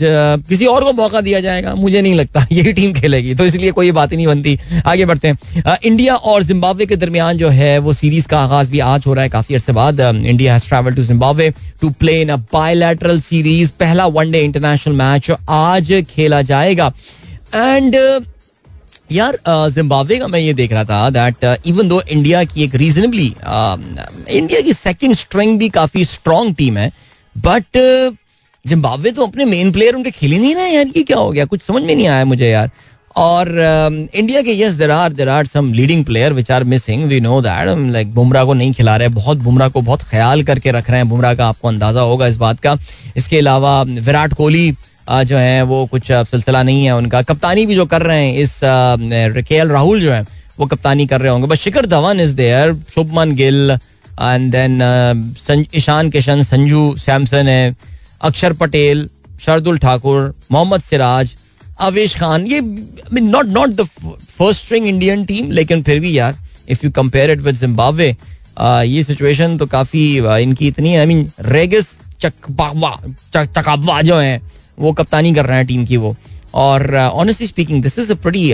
[0.48, 1.74] किसी और को मौका दिया जाएगा?
[1.74, 5.28] मुझे नहीं लगता। यही टीम खेलेगी तो इसलिए कोई बात ही नहीं बनती। आगे बढ़ते
[5.28, 9.14] हैं। इंडिया और जिम्बाब्वे के दरमियान जो है, वो सीरीज़ का आगाज़ भी आज हो
[9.14, 11.50] रहा है काफ़ी अर्से बाद। India has travel to Zimbabwe
[11.80, 16.92] to play in a bilateral series पहला वनडे इंटरनेशनल मैच आज खेला जाएगा।
[17.54, 17.96] एंड
[19.12, 23.34] यार जिम्बाब्वे का मैं ये देख रहा था दैट इवन दो इंडिया की एक रीजनेबली
[24.30, 26.90] इंडिया की सेकंड स्ट्रिंग भी काफ़ी स्ट्रॉन्ग टीम है
[27.36, 27.76] बट
[28.64, 31.44] जिम्बाब्वे तो अपने मेन प्लेयर उनके खेले नहीं रहे यार, ये क्या हो गया?
[31.44, 32.70] कुछ समझ में नहीं आया मुझे यार।
[33.16, 33.48] और
[34.14, 37.40] इंडिया के yes there are there are some leading player which are missing we know
[37.42, 40.98] that like Bumrah को नहीं खिला रहे बहुत बुमराह को बहुत ख्याल करके रख रहे
[40.98, 42.76] हैं। बुमराह का आपको अंदाज़ा होगा इस बात का।
[43.16, 44.70] इसके अलावा विराट कोहली
[45.10, 48.60] जो है, वो कुछ सिलसिला नहीं है उनका। कप्तानी भी जो कर रहे हैं इस
[48.62, 50.24] के एल राहुल जो है,
[50.58, 54.80] वो कप्तानी कर रहे होंगे। बस Shikhar Dhawan is there Shubman Gill and then
[55.74, 57.74] Ishan Kishan, Sanju Samson है।
[58.22, 59.08] अक्षर पटेल,
[59.40, 61.34] शरदुल ठाकुर, मोहम्मद सिराज,
[61.80, 62.60] आवेश खान, ये
[63.12, 66.36] not not the first string Indian team लेकिन फिर भी यार
[66.68, 68.14] if you compare it with Zimbabwe
[68.60, 70.04] ये सिचुएशन तो काफ़ी
[70.42, 74.40] इनकी इतनी आई मीन रेगिस चकाबवा जो है,
[74.78, 76.14] वो कप्तानी कर रहे हैं टीम की वो।
[76.54, 78.50] और honestly speaking this is a pretty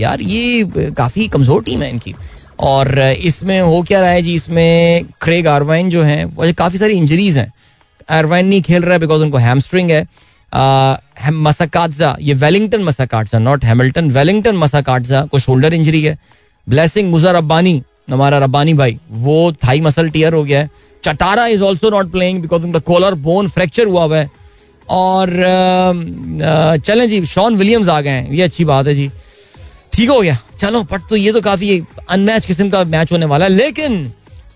[0.00, 2.14] यार, ये काफ़ी कमज़ोर टीम है इनकी।
[2.60, 4.34] और इसमें हो क्या रहा है जी?
[4.34, 7.52] इसमें क्रेग आरवाइन जो है, वो काफ़ी सारी इंजरीज हैं।
[8.08, 10.06] आरवाइन नहीं खेल रहा है बिकॉज़ उनको हैमस्ट्रिंग है।
[11.32, 16.18] मसाकाटजा, ये Wellington Masakadza not Hamilton Wellington Masakadza, को शोल्डर इंजरी है।
[16.66, 20.70] ब्लेसिंग मुजर रब्बानी हमारा रब्बानी भाई, वो थाई मसल टीयर हो गया है।
[21.04, 24.30] Chatara is also not playing because उनका कोलर बोन फ्रैक्चर हुआ हुआ है।
[24.88, 25.30] और
[26.86, 29.10] चलें जी शॉन विलियम्स आ गए हैं। ये अच्छी बात है जी।
[29.92, 33.44] ठीक हो गया। चलो बट तो ये तो काफ़ी अनमैच किस्म का मैच होने वाला
[33.44, 34.12] है। लेकिन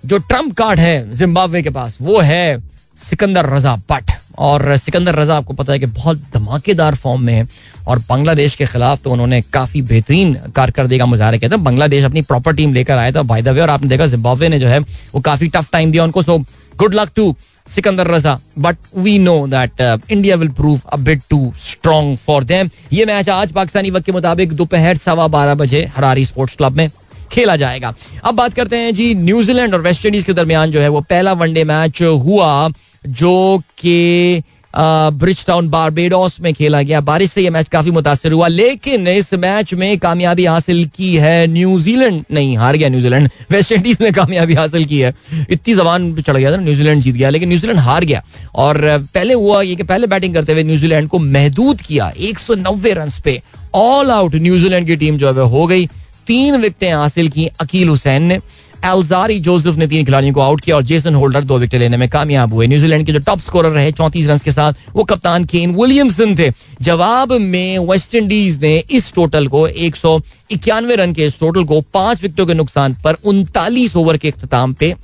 [0.07, 2.68] जो ट्रंप कार्ड है जिम्बाब्वे के पास, वो है
[3.01, 7.47] सिकंदर रजा बट और सिकंदर रजा, आपको पता है कि बहुत धमाकेदार फॉर्म में है
[7.89, 12.23] और बांग्लादेश के खिलाफ तो उन्होंने काफ़ी बेहतरीन कारकर्दगी का मुजाहरा किया था। बांग्लादेश अपनी
[12.23, 14.79] प्रॉपर टीम लेकर आया था बाय द वे और आपने देखा जिम्बाब्वे ने जो है,
[14.79, 16.39] वो काफ़ी टफ टाइम दिया उनको। So
[16.77, 17.35] good luck to
[17.67, 18.39] Sikandar Raza.
[18.59, 23.29] But we know that India will prove a bit too strong for them ये मैच
[23.31, 26.89] आज पाकिस्तानी वक्त के मुताबिक दोपहर सवा बारह बजे हरारी स्पोर्ट्स क्लब में
[27.33, 27.95] खेला जाएगा।
[28.25, 31.33] अब बात करते हैं जी न्यूजीलैंड और वेस्ट इंडीज के दरमियान जो है, वो पहला
[31.35, 32.69] वनडे मैच हुआ।
[33.09, 34.43] जो कि
[34.75, 39.33] ब्रिज टाउन बारबेडोस में खेला गया। बारिश से यह मैच काफ़ी मुतासर हुआ, लेकिन इस
[39.35, 44.55] मैच में कामयाबी हासिल की है न्यूजीलैंड नहीं, हार गया न्यूजीलैंड वेस्ट इंडीज ने कामयाबी
[44.55, 45.15] हासिल की है।
[45.51, 48.23] इतनी जबान चढ़ गया था न्यूजीलैंड जीत गया, लेकिन न्यूजीलैंड हार गया।
[48.55, 52.55] और पहले हुआ ये कि पहले बैटिंग करते हुए न्यूजीलैंड को महदूद किया, एक सौ
[52.55, 53.41] नब्बे रन पे।
[53.75, 55.87] ऑल आउट न्यूजीलैंड की टीम जो है हो गई।
[56.27, 58.39] तीन विकटें हासिल की अकील हुसैन ने।
[58.85, 62.09] एल्जारी जोसेफ ने तीन खिलाड़ियों को आउट किया और जेसन होल्डर दो विकेट लेने में
[62.09, 65.75] कामयाब हुए। न्यूजीलैंड के जो टॉप स्कोरर रहे, चौंतीस रन के साथ, वो कप्तान केन
[65.75, 66.51] विलियमसन थे।
[66.83, 70.21] जवाब में वेस्ट इंडीज ने इस टोटल को एक सौ
[70.51, 74.73] इक्यानवे रन के इस टोटल को पाँच विकेटों के नुकसान पर उनतालीस ओवर के अख्ताम
[74.73, 74.95] पे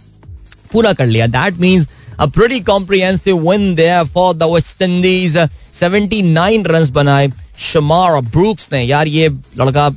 [0.72, 5.36] पूरा कर लिया। That means a pretty comprehensive win there for the West Indies.
[5.80, 9.88] 79 run बनाए शमार ब्रूक्स ने। यार, ये लड़का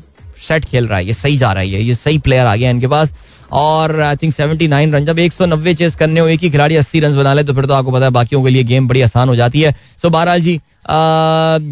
[0.47, 2.87] सेट खेल रहा है, ये सही जा रहा है, ये सही प्लेयर आ गया इनके
[2.87, 3.13] पास।
[3.53, 6.49] और I think seventy nine run, जब एक सौ नब्बे चेस करने हो एक ही
[6.49, 8.87] खिलाड़ी अस्सी रन बना ले तो फिर तो आपको पता है बाकियों के लिए गेम
[8.87, 10.59] बड़ी आसान हो जाती है। सो बहरहाल जी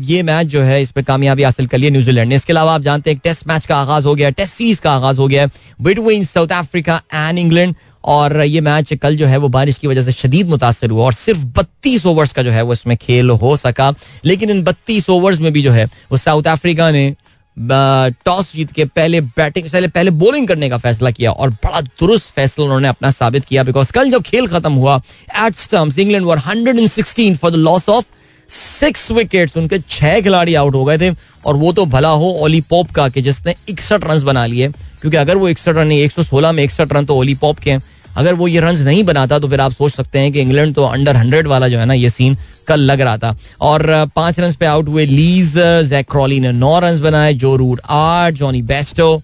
[0.06, 2.82] ये मैच जो है, इस पर कामयाबी हासिल कर लिया न्यूजीलैंड ने। इसके अलावा आप
[2.82, 5.46] जानते हैं टेस्ट मैच का आगाज़ हो गया टेस्ट सीरीज़ का आगाज़ हो गया
[5.82, 10.02] between South Africa and England और ये मैच कल जो है, वो बारिश की वजह
[10.02, 13.56] से शदीद मुतासर हुआ, और सिर्फ़ बत्तीस ओवर्स का जो है, वो इसमें खेल हो
[13.56, 13.94] सका।
[14.26, 17.14] लेकिन इन बत्तीस ओवर्स में भी जो है, वो साउथ अफ्रीका ने
[17.60, 22.34] टॉस जीत के पहले बैटिंग पहले पहले बॉलिंग करने का फैसला किया और बड़ा दुरुस्त
[22.34, 25.02] फैसला उन्होंने अपना साबित किया बिकॉज़ कल जब खेल खत्म हुआ
[25.46, 28.06] at stumps England were 116 for the loss of
[28.50, 32.62] six wickets उनके छह खिलाड़ी आउट हो गए थे और वो तो भला हो ओली
[32.62, 34.68] पॉप का कि जिसने इकसठ रन बना लिए।
[35.02, 37.72] क्योंकि अगर वो इकसठ रन एक सौ सोलह में इकसठ रन तो ओली पॉप के
[37.72, 37.82] हैं।
[38.16, 40.84] अगर वो ये रन नहीं बनाता तो फिर आप सोच सकते हैं कि इंग्लैंड तो
[40.86, 42.38] अंडर हंड्रेड वाला जो है ना, ये सीन
[42.68, 45.54] कल लग रहा था। और पाँच रन पे आउट हुए लीज
[45.90, 49.22] जैक क्रॉली ने नौ रन बनाए जो रूट आठ जॉनी बेस्टो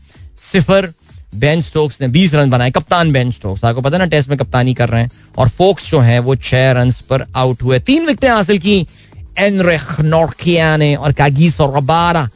[0.51, 0.91] सिफर
[1.35, 4.73] बेन स्टोक्स ने बीस रन बनाए। कप्तान बेन स्टोक्स आपको पता ना टेस्ट में कप्तानी
[4.73, 8.29] कर रहे हैं। और फोक्स जो है, वो छह रन पर आउट हुए। तीन विकेटें
[8.29, 8.85] हासिल की
[9.39, 12.29] नॉर्किया ने और कागीस और रबारा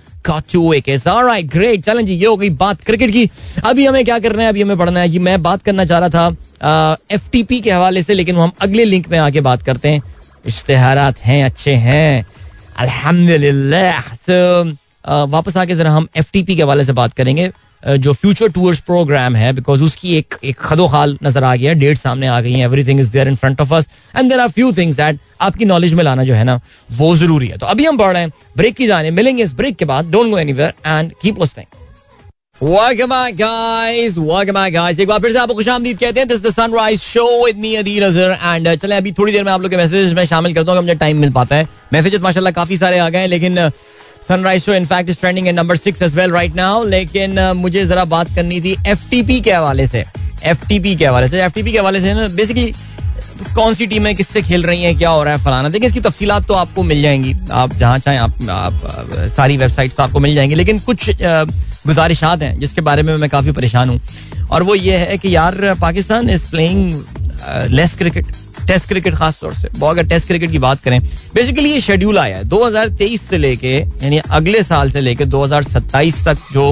[1.43, 3.29] ग्रेट चलें जी ये हो गई बात क्रिकेट की।
[3.63, 4.49] अभी हमें क्या करना है?
[4.49, 8.13] अभी हमें पढ़ना है। जी, मैं बात करना चाह रहा था एफ़ के हवाले से,
[8.13, 10.01] लेकिन वो हम अगले लिंक में आके बात करते हैं।
[10.45, 12.25] इश्तेहार हैं, अच्छे हैं।
[12.77, 14.01] अल्हम्दुलिल्लाह।
[15.27, 17.51] वापस आके जरा हम एफ़ के हवाले से बात करेंगे।
[17.87, 21.97] जो फ्यूचर टूर्स प्रोग्राम है बिकॉज़ उसकी एक एक खदो खाल नज़र आ गया डेट
[21.97, 24.71] सामने आ गई है everything is there in front of us and there are few
[24.71, 26.59] things that आपकी नॉलेज में लाना जो है ना
[26.93, 29.75] वो ज़रूरी है तो अभी हम पढ़ रहे हैं ब्रेक की जाने मिलेंगे इस ब्रेक
[29.75, 31.83] के बाद don't go anywhere and keep listening
[32.57, 34.17] Welcome back, guys.
[34.17, 34.99] Welcome back, guys.
[34.99, 37.73] एक बार फिर से आपको खुश आमदीद कहते हैं this the sunrise show with me
[37.75, 40.71] Adeel Azhar and चले अभी थोड़ी देर में आप लोग के मैसेजेस में शामिल करता
[40.71, 43.59] हूँ मुझे टाइम मिल पाता है मैसेजेस माशाल्लाह काफ़ी सारे आ गए हैं लेकिन
[44.27, 48.05] sunrise show in fact is trending in number six as well right now लेकिन मुझे जरा
[48.05, 50.03] बात करनी थी FTP के हवाले से।
[50.45, 52.73] FTP के हवाले से। FTP के हवाले से ना बेसिकली
[53.55, 55.69] कौन सी टीमें किससे खेल रही हैं क्या हो रहा है फलाना?
[55.69, 58.81] देखिए इसकी तफसीलात तो आपको मिल जाएँगी। आप जहाँ चाहें आप, आप
[59.37, 63.51] सारी वेबसाइट तो आपको मिल जाएँगी। लेकिन कुछ गुजारिशात हैं जिसके बारे में मैं काफ़ी
[63.51, 63.99] परेशान हूँ।
[64.51, 67.03] और वो ये है कि यार Pakistan is playing
[67.69, 68.25] less cricket
[68.67, 70.99] test cricket खास तौर से। अगर टेस्ट क्रिकेट की बात करें
[71.35, 76.37] बेसिकली ये शेड्यूल आया है। 2023 से लेके यानी अगले साल से लेके 2027 तक
[76.53, 76.71] जो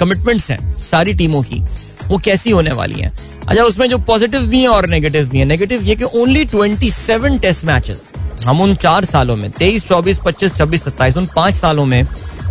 [0.00, 1.62] कमिटमेंट्स हैं सारी टीमों की
[2.08, 3.12] वो कैसी होने वाली हैं?
[3.48, 7.40] अच्छा उसमें जो पॉजिटिव भी हैं और नेगेटिव भी हैं। नेगेटिव ये कि ओनली 27
[7.42, 8.00] टेस्ट मैचेस
[8.46, 12.02] हम उन चार सालों में 23, 24, 25, 26, 27 उन पाँच सालों में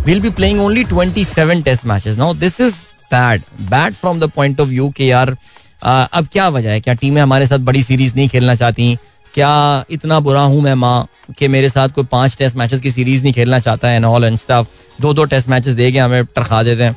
[0.06, 2.74] will be playing only 27 test matches now this is
[3.12, 5.36] bad bad from the point of view के यार
[5.84, 6.80] अब क्या वजह है?
[6.80, 8.96] क्या टीमें हमारे साथ बड़ी सीरीज़ नहीं खेलना चाहती?
[9.34, 11.06] क्या इतना बुरा हूँ मैं माँ
[11.38, 14.36] कि मेरे साथ कोई पाँच टेस्ट मैचेस की सीरीज़ नहीं खेलना चाहता है ऑल एंड
[14.38, 14.66] स्टाफ
[15.00, 16.96] दो दो टेस्ट मैचेस दे के हमें टरखा देते हैं।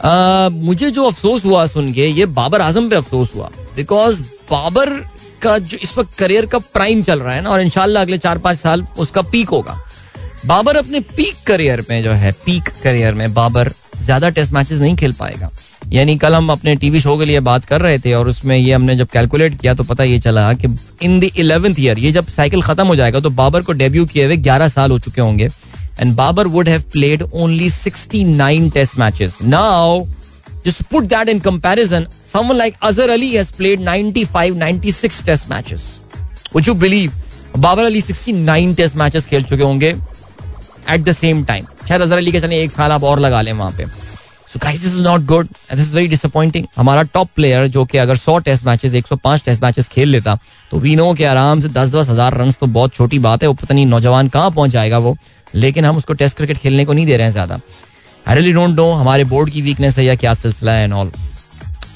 [0.00, 4.20] uh, मुझे जो अफसोस हुआ सुन के ये बाबर आज़म पे अफसोस हुआ। बिकॉज़
[4.50, 4.90] बाबर
[5.42, 8.38] का जो इस वक्त करियर का प्राइम चल रहा है ना और इनशाला अगले चार
[8.38, 9.78] पाँच साल उसका पीक होगा।
[10.46, 14.96] बाबर अपने पीक करियर में जो है पीक करियर में बाबर ज़्यादा टेस्ट मैचेस नहीं
[14.96, 15.50] खेल पाएगा।
[15.92, 18.72] यानी कल हम अपने टीवी शो के लिए बात कर रहे थे और उसमें ये
[18.72, 20.68] हमने जब कैलकुलेट किया तो पता ये चला कि
[21.02, 24.24] इन द इलेवेंथ ईयर, ये जब साइकिल खत्म हो जाएगा तो बाबर को डेब्यू किए
[24.24, 25.48] हुए ग्यारह साल हो चुके होंगे।
[26.00, 30.04] And Babar would have played only sixty nine test matches now
[30.66, 35.86] just put that in comparison, someone like Azhar Ali has played 95 96 test matches.
[36.54, 37.16] Would you believe?
[37.58, 39.88] Babar Ali 69 test matches खेल चुके होंगे
[40.90, 43.52] at the same time शायद अजहर अली के चले एक साल आप और लगा लें
[43.52, 43.86] वहाँ पे।
[44.52, 47.98] So guys this is not good this is very disappointing हमारा टॉप प्लेयर जो कि
[47.98, 50.36] अगर 100 टेस्ट मैचेस 105 टेस्ट मैचेस खेल लेता
[50.70, 53.48] तो वी नो के आराम से 10 दस हज़ार रन तो बहुत छोटी बात है,
[53.48, 55.16] वो पता नहीं नौजवान कहाँ पहुँच जाएगा वो,
[55.54, 57.60] लेकिन हम उसको टेस्ट क्रिकेट खेलने को नहीं दे रहे हैं ज़्यादा।
[58.26, 61.12] आई रियली डोंट नो हमारे बोर्ड की वीकनेस है या क्या सिलसिला है एंड ऑल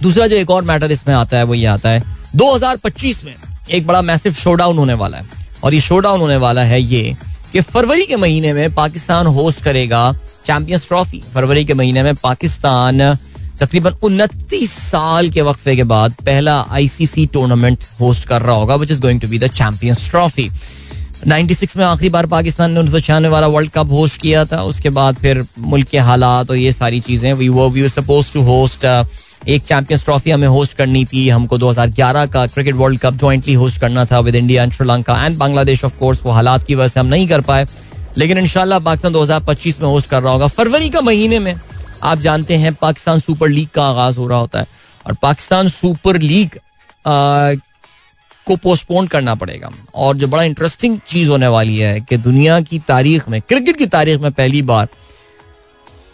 [0.03, 2.03] दूसरा जो एक और मैटर इसमें आता है, वो ये आता है
[2.37, 3.35] 2025 में
[3.71, 5.25] एक बड़ा मैसिव शोडाउन होने वाला है।
[5.65, 7.17] और ये शोडाउन होने वाला है ये
[7.53, 10.13] कि फरवरी के महीने में पाकिस्तान होस्ट करेगा
[10.47, 13.15] चैंपियंस ट्रॉफी फरवरी के महीने में पाकिस्तान
[13.61, 18.91] तकरीबन उनतीस साल के वक्फे के बाद पहला आईसीसी टूर्नामेंट होस्ट कर रहा होगा which
[18.91, 20.51] is going to be the Champions Trophy
[21.29, 24.91] 96 में आखिरी बार पाकिस्तान ने उन्नीस सौ वाला वर्ल्ड कप होस्ट किया था। उसके
[24.91, 28.85] बाद फिर मुल्क के हालात और ये सारी चीज़ें वी वो वी सपोज़ टू होस्ट
[28.85, 33.81] एक चैंपियंस ट्रॉफी हमें होस्ट करनी थी। हमको 2011 का cricket World Cup jointly host
[33.81, 37.01] करना था with India and Sri Lanka and Bangladesh of course वो हालात की वजह से
[37.01, 37.67] हम नहीं कर पाए।
[38.19, 41.55] लेकिन इनशाला पाकिस्तान 2025 में होस्ट कर रहा होगा। फरवरी का महीने में
[42.03, 44.67] आप जानते हैं पाकिस्तान सुपर लीग का आगाज़ हो रहा होता है
[45.07, 46.59] और पाकिस्तान सुपर लीग
[48.47, 52.79] को पोस्टपोन करना पड़ेगा। और जो बड़ा इंटरेस्टिंग चीज़ होने वाली है कि दुनिया की
[52.79, 54.89] तारीख में क्रिकेट की तारीख में पहली बार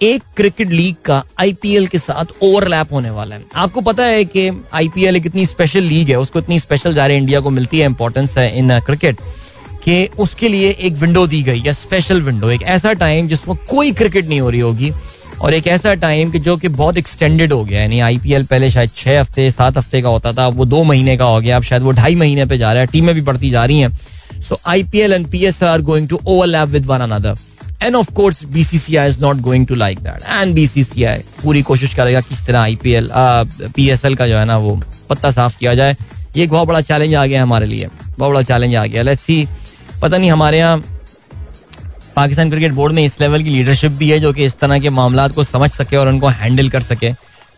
[0.02, 4.50] एक क्रिकेट लीग का आईपीएल के साथ ओवरलैप होने वाला है। आपको पता है कि
[4.72, 7.86] आईपीएल एक इतनी स्पेशल लीग है, उसको इतनी स्पेशल जा रही इंडिया को मिलती है
[7.86, 9.20] इंपॉर्टेंस है इन क्रिकेट
[9.84, 13.92] कि उसके लिए एक विंडो दी गई है स्पेशल विंडो एक ऐसा टाइम जिसमें कोई
[13.92, 14.92] क्रिकेट नहीं हो रही होगी,
[15.40, 18.90] और एक ऐसा टाइम कि जो कि बहुत एक्सटेंडेड हो गया, यानी आईपीएल पहले शायद
[18.96, 21.82] छह हफ़्ते, सात हफ़्ते का होता था वो दो महीने का हो गया, अब शायद
[21.82, 24.82] वो ढाई महीने पे जा रहा है टीमें भी बढ़ती जा रही हैं। So I
[24.82, 27.38] P L and P S are going to overlap with one another
[27.82, 32.20] and of course BCCI is not going to like that and BCCI पूरी कोशिश करेगा
[32.20, 33.10] किस तरह आईपीएल
[33.66, 34.80] पीएसएल का जो है ना वो
[35.10, 35.96] पत्ता साफ़ किया जाए।
[36.36, 39.22] ये एक बहुत बड़ा चैलेंज आ गया हमारे लिए। बहुत बड़ा चैलेंज आ गया। लेट्स
[39.22, 39.46] सी
[40.02, 40.82] पता नहीं, हमारे यहाँ
[42.16, 44.90] पाकिस्तान क्रिकेट बोर्ड में इस लेवल की लीडरशिप भी है जो कि इस तरह के
[44.90, 47.12] मामला को समझ सके और उनको हैंडल कर सके।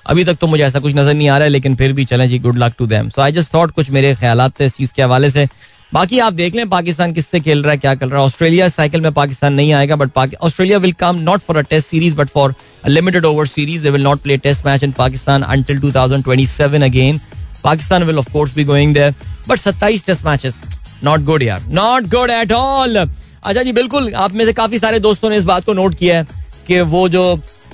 [0.06, 2.26] अभी तक तो मुझे ऐसा कुछ नज़र नहीं आ रहा है, लेकिन फिर भी चलें
[2.28, 4.92] जी good luck to them so I just thought कुछ मेरे ख्याल थे इस चीज़
[4.96, 5.46] के हवाले से।
[5.92, 9.00] बाकी आप देख लें, पाकिस्तान किससे खेल रहा है, क्या कर रहा है। ऑस्ट्रेलिया साइकिल
[9.00, 12.54] में पाकिस्तान नहीं आएगा but Australia will come not for a test series but for
[12.88, 17.20] limited over series they will not play test match in Pakistan until 2027 again
[17.64, 19.14] Pakistan will of course be going there
[19.48, 20.60] but 27 test matches
[21.04, 24.98] not good यार not good at all अच्छा जी बिल्कुल आप में से काफ़ी सारे
[25.00, 26.26] दोस्तों ने इस बात को नोट किया है
[26.68, 27.24] कि वो जो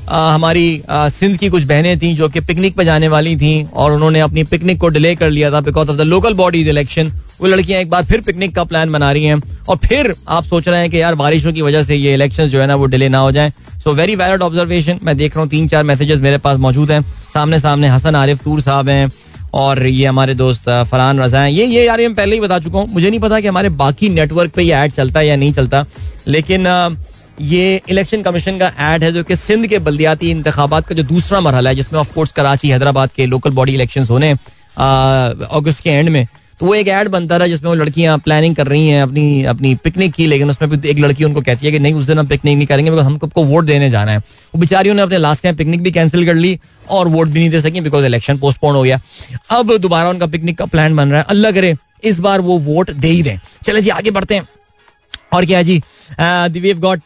[0.09, 3.93] आ, हमारी सिंध की कुछ बहनें थी जो कि पिकनिक पे जाने वाली थी और
[3.93, 7.49] उन्होंने अपनी पिकनिक को डिले कर लिया था because of the local bodies election वो
[7.49, 10.81] लड़कियाँ एक बार फिर पिकनिक का प्लान बना रही हैं और फिर आप सोच रहे
[10.81, 13.19] हैं कि यार बारिशों की वजह से ये इलेक्शन जो है ना वो डिले ना
[13.19, 13.53] हो जाए।
[13.85, 17.01] सो वेरी वैलिड ऑब्जर्वेशन मैं देख रहा हूँ तीन चार मैसेजेस मेरे पास मौजूद हैं।
[17.35, 19.09] सामने सामने हसन आरिफ तूर साहब हैं
[19.55, 22.79] और ये हमारे दोस्त फरहान रजा हैं। ये ये यार मैं पहले ही बता चुका
[22.79, 25.53] हूँ। मुझे नहीं पता कि हमारे बाकी नेटवर्क पे ये ऐड चलता है या नहीं
[25.53, 25.85] चलता।
[26.29, 26.67] लेकिन
[27.43, 31.41] ये इलेक्शन कमीशन का ऐड है जो कि सिंध के बल्दियाती इंतबात का जो दूसरा
[31.41, 36.27] मरहला है, जिसमें ऑफकोर्स कराची, हैदराबाद के लोकल बॉडी इलेक्शन होने अगस्त के एंड में।
[36.61, 39.75] तो वो एक ऐड बनता रहा जिसमें वो लड़कियाँ प्लानिंग कर रही हैं अपनी अपनी
[39.75, 42.27] पिकनिक की, लेकिन उसमें भी एक लड़की उनको कहती है कि नहीं, उस दिन हम
[42.27, 45.57] पिकनिक नहीं करेंगे बिकॉज़ हमको वोट देने जाना है। वो बेचारियों ने अपने लास्ट टाइम
[45.57, 46.59] पिकनिक भी कैंसिल कर ली
[46.91, 49.01] और वोट भी नहीं दे सकी बिकॉज़ इलेक्शन पोस्टपोन हो गया।
[49.51, 52.91] अब दोबारा उनका पिकनिक का प्लान बन रहा है। अल्लाह करे, इस बार वो वोट
[52.91, 54.49] दे ही दें। चले जी, आगे बढ़ते हैं।
[55.33, 55.83] और क्या जी?
[56.13, 57.01] वी गॉट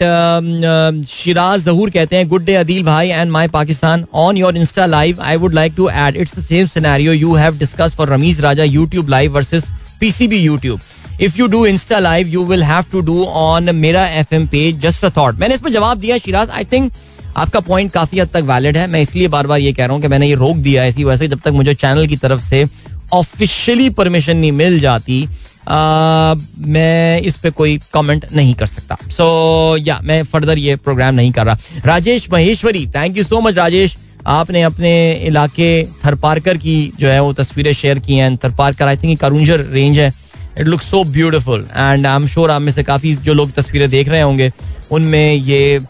[1.08, 5.20] शिराज जहूर कहते हैं गुड डे अदील भाई and my Pakistan on your insta live
[5.20, 8.64] I would like to add it's the same scenario you have discuss for Rameez Raja
[8.64, 9.64] YouTube live versus
[10.00, 10.80] PCB YouTube
[11.20, 14.80] if you do insta live you will have to do on मेरा F M page
[14.80, 16.92] just a thought मैंने इसमें जवाब दिया Shiraz I think
[17.36, 20.02] आपका point काफ़ी हद तक valid है। मैं इसलिए बार बार ये कह रहा हूँ
[20.02, 22.64] कि मैंने ये रोक दिया इसी वजह से जब तक मुझे चैनल की तरफ़ से
[23.12, 25.26] ऑफिशियली परमिशन नहीं मिल जाती
[25.68, 31.32] मैं इस पे कोई कमेंट नहीं कर सकता। सो या मैं फर्दर ये प्रोग्राम नहीं
[31.32, 31.56] कर रहा।
[31.86, 33.96] Rajesh Maheshwari thank you so much Rajesh.
[34.26, 39.18] आपने अपने इलाके थरपारकर की जो है, वो तस्वीरें शेयर की हैं। Tharparkar I think
[39.20, 40.12] Karoonjhar range है।
[40.58, 43.88] It look so beautiful and I am sure आप में से काफ़ी जो लोग तस्वीरें
[43.90, 44.50] देख रहे होंगे,
[44.90, 45.80] उनमें ये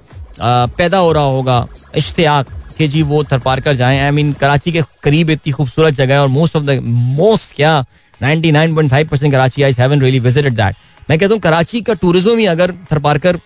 [0.41, 1.67] पैदा हो रहा होगा
[1.97, 2.47] इश्तियाक
[2.79, 6.29] कि जी वो थरपारकर जाएँ। आई मीन कराची के करीब इतनी खूबसूरत जगह है और
[6.29, 7.85] मोस्ट ऑफ़ द मोस्ट क्या
[8.23, 9.63] 99.5 परसेंट कराची
[11.11, 13.39] मैं कहता कराची का टूरिज़्म ही अगर थरपारकर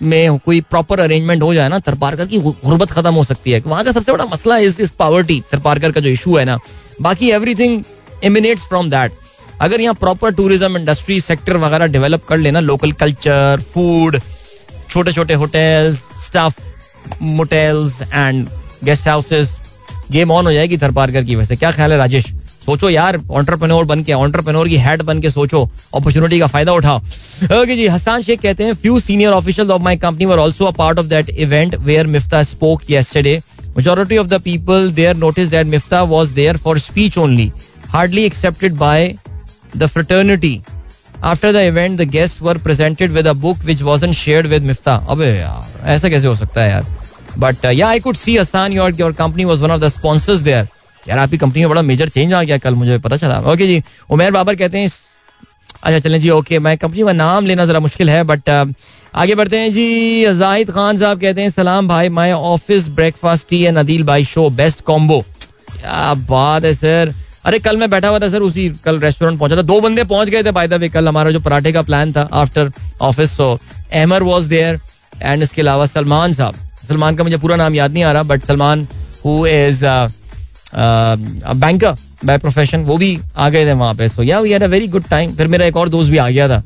[0.00, 3.84] में कोई प्रॉपर अरेंजमेंट हो जाए ना, थरपारकर की गुर्बत खत्म हो सकती है। वहाँ
[3.84, 6.58] का सबसे बड़ा मसला इज़ इस पावर्टी थरपारकर का जो इशू है ना।
[7.00, 7.82] बाकी एवरीथिंग
[8.24, 9.12] इमिनेट्स फ्रॉम दैट
[9.60, 14.18] अगर यहाँ प्रॉपर टूरिज़्म इंडस्ट्री सेक्टर वगैरह डेवलप कर लेना लोकल कल्चर फ़ूड
[14.90, 16.60] छोटे छोटे hotels staff
[17.22, 18.48] motels and
[18.84, 19.56] guest houses
[20.10, 22.32] game on हो जाएगी थरपारकर की। वजह से क्या ख्याल है राजेश?
[22.66, 25.64] सोचो यार ऑन्टरप्रनोर बन के ऑन्टरप्रनोर की हेड बन के सोचो
[25.96, 26.98] अपॉर्चुनिटी का फ़ायदा उठाओ
[27.60, 30.70] ओके जी हसान शेख कहते हैं few senior official of my company were also a
[30.78, 33.40] part of that event where Miftah spoke yesterday
[33.74, 37.52] majority of the people there noticed that Mifta was there for speech only,
[37.88, 39.16] hardly accepted by
[39.74, 40.62] the fraternity.
[41.22, 44.96] After the event, the guests were presented with a book which wasn't shared with Mifta.
[45.08, 46.86] अबे यार ऐसा कैसे हो सकता है यार
[47.38, 50.66] uh, yeah, I could see Hassan, your your company was one of the sponsors there.
[51.08, 53.82] यार, आपकी कंपनी में बड़ा मेजर चेंज आ गया कल, मुझे पता चला। ओके जी,
[54.10, 54.90] उमेर बाबर कहते हैं
[55.82, 59.58] अच्छा चलें जी ओके मैं कंपनी का नाम लेना जरा मुश्किल है बट आगे बढ़ते
[59.58, 64.04] हैं जी, जाहिद खान साहब कहते हैं, सलाम भाई my office breakfast tea and Adeel
[64.04, 65.20] भाई शो बेस्ट कॉम्बो
[65.70, 69.56] क्या बात है सर अरे, कल मैं बैठा हुआ था सर उसी, कल रेस्टोरेंट पहुँचा
[69.56, 72.12] था। दो बंदे पहुँच गए थे बाय द वे कल हमारा जो पराठे का प्लान
[72.12, 72.72] था after
[73.02, 73.58] office so
[73.94, 74.80] Amer was there
[75.22, 76.56] and इसके अलावा सलमान साहब।
[76.88, 78.86] सलमान का मुझे पूरा नाम याद नहीं आ रहा but Salman
[79.24, 79.84] who is
[80.72, 84.66] banker by profession वो भी आ गए थे वहाँ पे। So yeah we had a
[84.66, 86.62] very good time फिर मेरा एक और दोस्त भी आ गया था।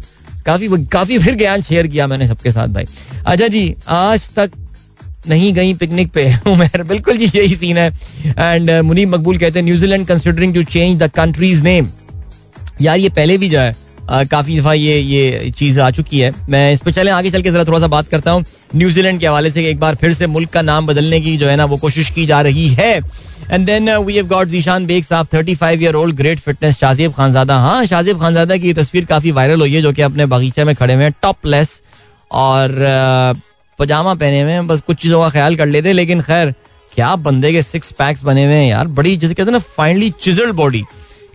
[0.47, 2.87] काफ़ी काफ़ी फिर ज्ञान शेयर किया मैंने सबके साथ भाई।
[3.27, 4.51] अच्छा जी, आज तक
[5.29, 7.89] नहीं गई पिकनिक पे। उमेर, बिल्कुल जी, यही सीन है।
[8.39, 11.89] एंड मुनीब मकबूल कहते हैं New Zealand considering to change the country's name
[12.81, 13.75] यार, ये पहले भी जो जाए
[14.11, 17.51] काफ़ी दफ़ा ये ये चीज़ आ चुकी है। मैं इस पर चले, आगे चल के
[17.51, 18.45] जरा थोड़ा सा बात करता हूँ।
[18.77, 21.57] न्यूजीलैंड के हवाले से एक बार फिर से मुल्क का नाम बदलने की जो है
[21.57, 23.01] ना, वो कोशिश की जा रही है।
[23.51, 27.57] And then we have got Zeeshan Baig साहब 35 year old great fitness Shazib Khanzada
[27.59, 30.95] हाँ शाजिब खानजादा की तस्वीर काफ़ी वायरल हुई है जो कि अपने बगीचे में खड़े
[30.95, 31.81] हुए हैं टॉपलेस
[32.31, 32.75] और
[33.79, 36.55] पजामा पहने हुए हैं बस कुछ चीज़ों का ख्याल कर लेते लेकिन खैर
[36.93, 40.11] क्या बंदे के सिक्स पैक्स बने हुए हैं यार बड़ी जैसे कहते हैं ना फाइनली
[40.11, 40.83] चिजल्ड बॉडी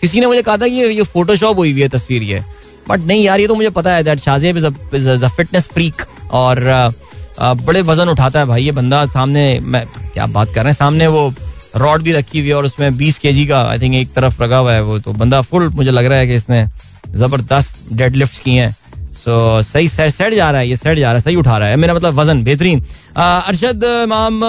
[0.01, 2.43] किसी ने मुझे कहा था कि ये फोटोशॉप हुई हुई है तस्वीर ये
[2.89, 6.01] बट नहीं यार ये तो मुझे पता है that Shazeb is a fitness freak
[6.31, 6.63] और
[7.41, 10.73] बड़े वज़न उठाता है भाई ये बंदा सामने, मैं, क्या बात कर रहे हैं?
[10.73, 11.33] सामने वो
[11.75, 14.57] रॉड भी रखी हुई है और उसमें बीस के का आई थिंक एक तरफ़ लगा
[14.57, 16.65] हुआ है वो। तो बंदा फुल मुझे लग रहा है कि इसने
[17.15, 18.75] ज़बरदस्त डेड लिफ्ट किए हैं।
[19.15, 21.75] सो सही सेट जा रहा है, ये सेट जा रहा है, सही उठा रहा है।
[21.75, 22.83] मेरा मतलब वज़न बेहतरीन।
[23.17, 24.39] अरशद इमाम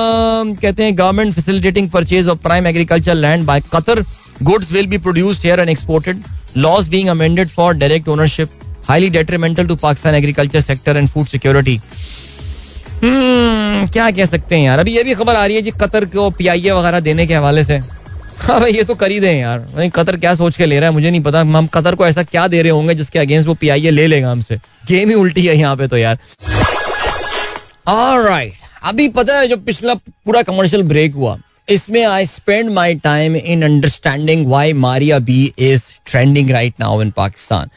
[0.63, 4.03] कहते हैं government facilitating purchase of prime agriculture land by Qatar
[4.43, 6.23] goods will be produced here and exported
[6.57, 8.51] laws being amended for direct ownership
[8.89, 11.79] highly detrimental to Pakistan agriculture sector and food security
[13.03, 14.79] क्या कह सकते हैं यार?
[14.79, 17.65] अभी ये भी खबर आ रही है जी कतर को पीआईए वगैरह देने के हवाले
[17.65, 17.79] से।
[18.39, 20.89] हाँ भाई, ये तो कर ही दें यार। भाई, कतर क्या सोच के ले रहा
[20.89, 20.95] है?
[20.95, 23.91] मुझे नहीं पता। हम कतर को ऐसा क्या दे रहे होंगे जिसके अगेंस्ट वो पीआईए
[23.91, 24.57] ले लेगा हमसे?
[24.89, 26.19] गेम ही उल्टी है यहाँ पे तो यार।
[27.89, 28.53] राइट
[28.85, 31.39] अभी पता है जो पिछला पूरा कमर्शियल ब्रेक हुआ।
[31.69, 37.11] इसमें I spend my time in understanding why Maria B is trending right now in
[37.11, 37.69] Pakistan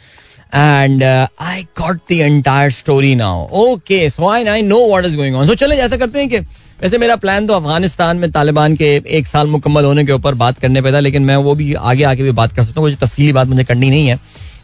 [0.56, 5.36] and I got the entire story now okay so I I know what is going
[5.36, 6.40] on so चले ऐसा करते हैं कि
[6.82, 10.58] वैसे मेरा plan तो अफ़गानिस्तान में तालिबान के एक साल मुकम्मल होने के ऊपर बात
[10.60, 12.98] करने पे था लेकिन मैं वो भी आगे आके भी बात कर सकता हूँ कुछ
[13.02, 14.20] तफसीली बात मुझे करनी नहीं है।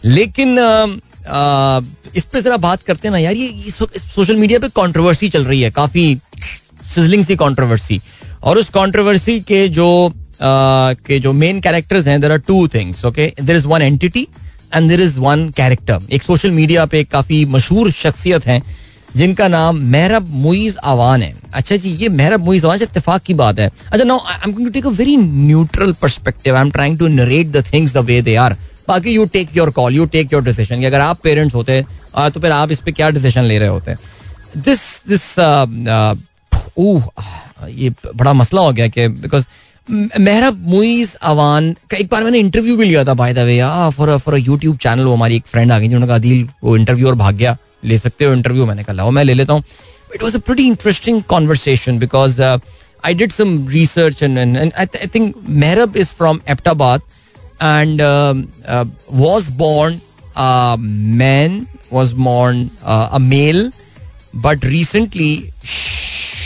[0.06, 0.86] लेकिन आ,
[1.28, 1.82] आ,
[2.16, 5.62] इस पर जरा बात करते हैं ना यार ये सोशल मीडिया पे कंट्रोवर्सी चल रही
[5.62, 6.06] है काफ़ी
[6.94, 8.00] सिजलिंग सी कंट्रोवर्सी
[8.44, 13.06] और उस कंट्रोवर्सी के जो आ, के जो मेन कैरेक्टर्स हैं there are two things
[13.06, 14.28] okay there is one entity
[14.76, 18.61] and there is one character एक सोशल मीडिया पे काफ़ी मशहूर शख्सियत है,
[19.15, 23.59] जिनका नाम मेहरब मुइज अवान है। अच्छा जी, ये मेहरब मुइज अवान इतफाक की बात
[23.59, 26.97] है। अच्छा no I am going to take a very neutral perspective I am trying
[26.99, 28.57] to narrate the things the way they are
[28.88, 31.82] बाकी you take your call you take your decision अगर आप पेरेंट्स होते
[32.15, 33.95] तो फिर आप इस पे क्या डिसीज़न ले रहे होते?
[34.57, 35.36] दिस दिस
[37.70, 39.45] ये बड़ा मसला हो गया कि बिकॉज़
[39.90, 43.60] मेहरब मुइज अवान का एक बार मैंने इंटरव्यू भी लिया था by the way
[43.96, 47.08] for for YouTube channel वो हमारी एक फ्रेंड आ गई जिन्होंने कहा दिल वो इंटरव्यू
[47.08, 49.64] और भाग गया, ले सकते हो इंटरव्यू मैंने कहा, लाओ, मैं ले लेता हूँ.
[50.16, 55.98] It was a pretty interesting conversation because I did some research and I think Mehrab
[55.98, 57.02] is from Abbottabad
[57.62, 58.02] and
[59.22, 60.00] was born
[61.18, 63.72] man was born a male
[64.36, 65.34] but recently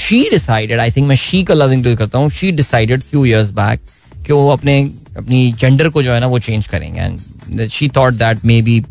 [0.08, 3.82] she decided I think मैं she का loving करता हूँ she decided few years back
[4.26, 4.82] कि वो अपने
[5.18, 7.02] अपनी gender को जो है ना वो चेंज करेंगे.
[7.02, 8.84] And she thought that maybe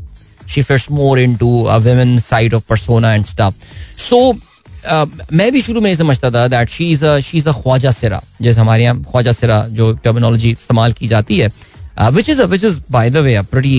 [0.53, 3.55] she fits more into a women side of persona and stuff.
[4.07, 4.17] So
[4.95, 7.91] uh, मैं भी शुरू में ये समझता था that she is she is a Khwaja
[7.91, 11.49] सिरा जैसे हमारे यहाँ ख्वाजा सिरा जो टर्मिनोलॉजी इस्तेमाल की जाती है
[12.11, 13.75] which is which is by the way pretty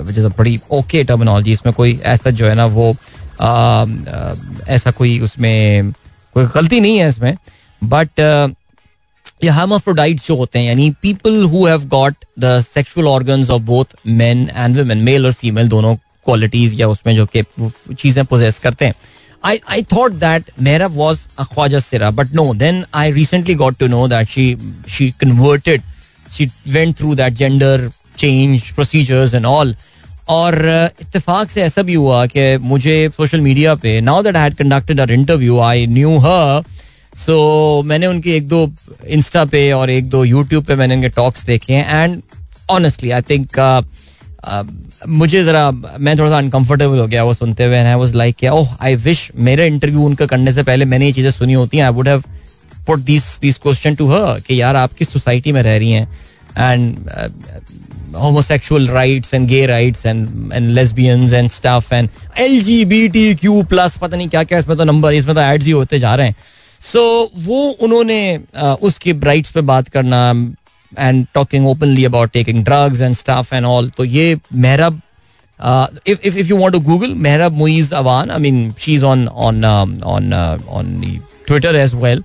[0.00, 1.52] which is a pretty okay terminology.
[1.52, 3.86] इसमें कोई ऐसा जो है ना वो uh,
[4.16, 5.92] uh, ऐसा कोई उसमें
[6.38, 7.34] कोई गलती नहीं है इसमें
[7.82, 8.20] बट
[9.44, 13.96] ये हार्माफ्रोडाइट जो होते हैं यानी people who have got the sexual organs of both
[14.22, 17.42] men and women male और फीमेल दोनों क्वालिटीज या उसमें जो कि
[17.94, 18.94] चीज़ें पोजेस करते हैं
[19.42, 23.78] I, I thought that Mehrab was a Khwaja Sira, but no, then I recently got
[23.78, 25.82] to know that she she converted,
[26.28, 29.72] she went through that gender change procedures and all.
[30.28, 35.00] और इतफाक से ऐसा भी हुआ कि मुझे सोशल मीडिया पे now that I conducted
[35.00, 36.62] her interview I knew her
[37.16, 38.72] so मैंने उनकी एक दो
[39.06, 42.22] इंस्टा पे और एक दो यूट्यूब पे मैंने उनके टॉक्स देखे हैं एंड
[42.70, 43.86] ऑनेस्टली आई थिंक
[45.08, 48.76] मुझे जरा, मैं थोड़ा सा अनकंफर्टेबल हो गया वो सुनते हुए I was like oh
[48.80, 51.92] I wish मेरे इंटरव्यू उनका करने से पहले मैंने ये चीज़ें सुनी होती हैं। I
[51.92, 52.22] would have
[52.86, 56.08] put this this question to her कि यार आप किस सोसाइटी में रह रही हैं?
[56.58, 56.96] And
[58.14, 62.08] homosexual rights and gay rights and and lesbians and stuff and
[62.44, 66.14] LGBTQ plus पता नहीं क्या क्या इसमें तो नंबर इसमें तो एड्स ही होते जा
[66.14, 66.36] रहे हैं।
[66.80, 70.30] सो so, वो उन्होंने uh, उसकी राइट्स पे बात करना
[70.98, 75.00] and talking openly about taking drugs and stuff and all तो ये Mehrub
[76.08, 79.28] if if if you want to Google Mehrub Moiz Awan I mean she is on
[79.28, 80.32] on on
[80.68, 81.00] on
[81.46, 82.22] Twitter as well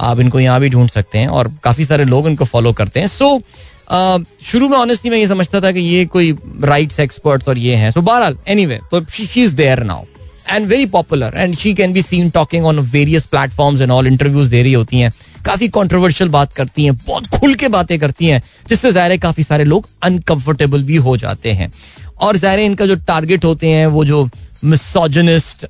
[0.00, 3.06] आप इनको यहाँ भी ढूंढ सकते हैं और काफ़ी सारे लोग इनको फॉलो करते हैं।
[3.06, 6.32] सो so, uh, शुरू में ऑनेस्टली मैं ये समझता था कि ये कोई
[6.64, 10.04] राइट्स एक्सपर्ट्स और ये हैं। सो बहरहाल एनीवे तो she is there now
[10.50, 14.50] and very popular and she can be seen talking on various platforms and all interviews
[14.50, 15.12] दे रही होती हैं।
[15.44, 19.64] काफ़ी कॉन्ट्रोवर्शियल बात करती हैं, बहुत खुल के बातें करती हैं, जिससे ज़ाहिर काफ़ी सारे
[19.64, 21.70] लोग अनकंफर्टेबल भी हो जाते हैं।
[22.18, 24.28] और ज़ाहिर इनका जो टारगेट होते हैं, वो जो
[24.64, 25.66] मिसोजनिस्ट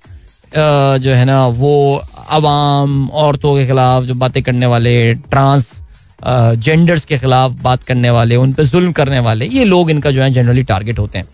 [0.54, 5.72] जो है ना, वो आवाम, औरतों के खिलाफ जो बातें करने वाले ट्रांस
[6.20, 10.22] जेंडर्स के खिलाफ बात करने वाले, उन पर जुल्म करने वाले, ये लोग इनका जो
[10.22, 11.28] है जनरली टारगेट होते हैं।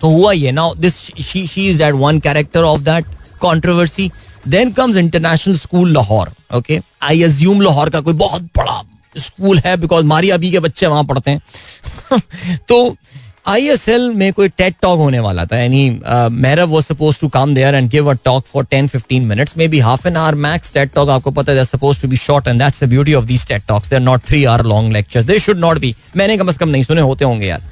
[0.00, 3.04] तो हुआ ये ना this she she is that one character of that
[3.40, 4.10] controversy
[4.48, 8.82] then comes international school Lahore okay I assume Lahore का कोई बहुत बड़ा
[9.18, 11.40] स्कूल है बिकॉज़ मारिया अभी के बच्चे वहाँ पढ़ते हैं।
[12.68, 12.96] तो
[13.46, 16.00] आई एस एल में कोई टेट टॉक होने वाला था, यानी
[16.32, 19.78] Mehrub was suppose to come there and give a talk for ten fifteen minutes maybe
[19.78, 22.82] half an hour max TED talk आपको पता है suppose to be short and that's
[22.84, 25.58] the beauty of these TED talks they are not three hour long lectures they should
[25.58, 27.62] not be मैंने कम अज कम नहीं, सुने होते होंगे यार।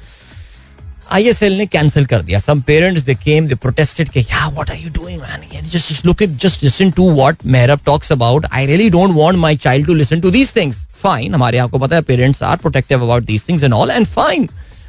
[1.11, 4.47] आई एस एल ने कैंसिल कर दिया। Some parents they came they protested के या
[4.47, 8.45] what are you doing man just look it just listen to what Mehrub talks about
[8.51, 11.95] I really don't want my child to listen to these things fine हमारे आपको पता
[11.95, 14.47] है parents are protective about these things and all and fine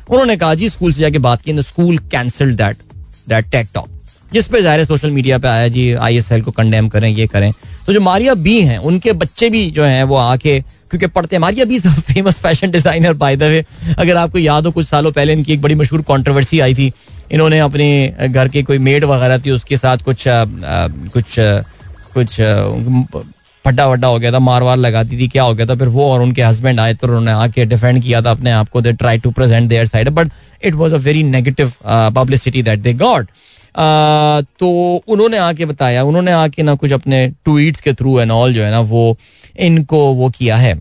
[0.09, 2.77] उन्होंने कहा जी school से जाके बात की school cancel that
[3.29, 3.89] that TED talk
[4.33, 7.53] जिस पे ज़ाहिर सोशल मीडिया पे आया जी आईएसएल को कंडेम करें ये करें।
[7.87, 11.41] तो जो मारिया बी हैं उनके बच्चे भी जो हैं वो आके क्योंकि पढ़ते हैं
[11.41, 13.65] Maria B famous fashion designer by the way
[13.99, 16.93] अगर आपको याद हो कुछ सालों पहले इनकी एक बड़ी मशहूर कंट्रोवर्सी आई थी।
[17.33, 17.89] इन्होंने अपने
[18.29, 21.61] घर के कोई मेड वगैरह थी उसके साथ कुछ आ, आ, कुछ आ,
[22.15, 22.41] कुछ
[23.65, 26.11] फड्डा वड्डा हो गया था मार वार लगाती थी क्या हो गया था फिर वो
[26.13, 29.19] और उनके हस्बैंड आए तो उन्होंने आके डिफेंड किया था अपने आप को they try
[29.19, 30.31] to present their side but
[30.65, 33.29] it was a very negative publicity that they got
[34.61, 34.69] तो
[35.09, 38.71] उन्होंने आके बताया उन्होंने आके ना कुछ अपने ट्वीट्स के थ्रू एंड ऑल जो है
[38.71, 39.17] ना वो
[39.59, 40.75] इनको वो किया है।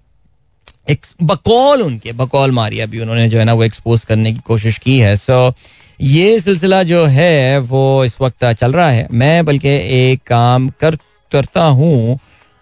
[0.90, 4.78] एक बकौल उनके बकौल मारिया भी उन्होंने जो है ना वो एक्सपोज करने की कोशिश
[4.78, 5.56] की है। सो so,
[6.02, 10.96] ये सिलसिला जो है वो इस वक्त चल रहा है। मैं बल्कि एक काम कर
[11.32, 12.18] करता हूँ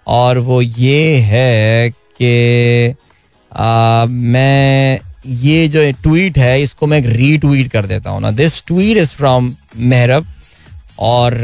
[0.07, 2.95] और वो ये है कि
[4.07, 9.09] मैं ये जो ट्वीट है, इसको मैं रीट्वीट कर देता हूँ ना। This tweet is
[9.15, 10.25] from Mehrub
[10.99, 11.37] और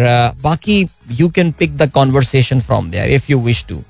[0.43, 0.85] बाकी
[1.19, 3.81] you can pick the conversation from there if you wish to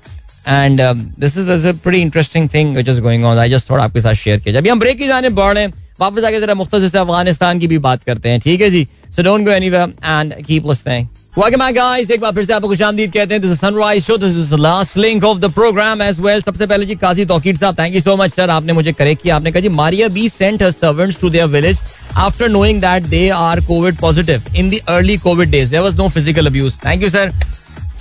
[0.48, 0.80] and
[1.20, 4.14] this is this pretty interesting thing which is going on I just थोड़ा आपके साथ
[4.14, 5.66] शेयर किया जब हम ब्रेक की जाने बढ़
[6.00, 8.86] वापस आके जरा मुख्तर से अफ़गानिस्तान की भी बात करते हैं। ठीक है जी?
[9.16, 12.10] So don't go anywhere and keep listening Welcome back, guys.
[12.10, 14.96] एक बार फिर से आपको खुशामदीद कहते हैं this is Sunrise Show this is last
[14.96, 18.16] link of the program as well सबसे पहले जी Qazi Tauqeer sahab thank you so
[18.16, 21.30] much sir आपने मुझे करेक्ट किया। आपने कहा जी Maria B sent her servants to
[21.30, 21.78] their village
[22.16, 26.08] after knowing that they are COVID positive in the early COVID days there was no
[26.08, 27.30] physical abuse thank you sir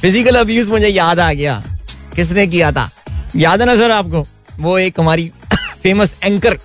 [0.01, 1.61] physical abuse मुझे याद आ गया।
[2.15, 2.89] किसने किया था?
[3.35, 4.25] याद है ना सर आपको?
[4.59, 5.29] वो एक हमारी
[5.83, 6.57] फ़ेमस एंकर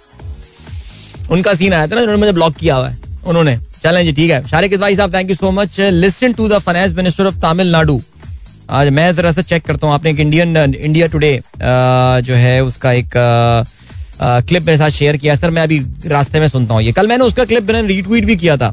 [1.30, 4.30] उनका सीन आया था ना उन्होंने मुझे ब्लॉक किया हुआ है। उन्होंने चलें जी, ठीक
[4.30, 8.00] है। शारिक भाई साहब thank you so much listen to the finance minister of Tamil Nadu
[8.70, 12.92] आज मैं जरा सा चेक करता हूँ, आपने एक इंडियन इंडिया टुडे जो है उसका
[12.92, 13.10] एक
[14.22, 17.24] क्लिप मेरे साथ शेयर किया। सर, मैं अभी रास्ते में सुनता हूँ ये। कल मैंने
[17.24, 18.72] उसका क्लिप मैंने रीट्वीट भी किया था।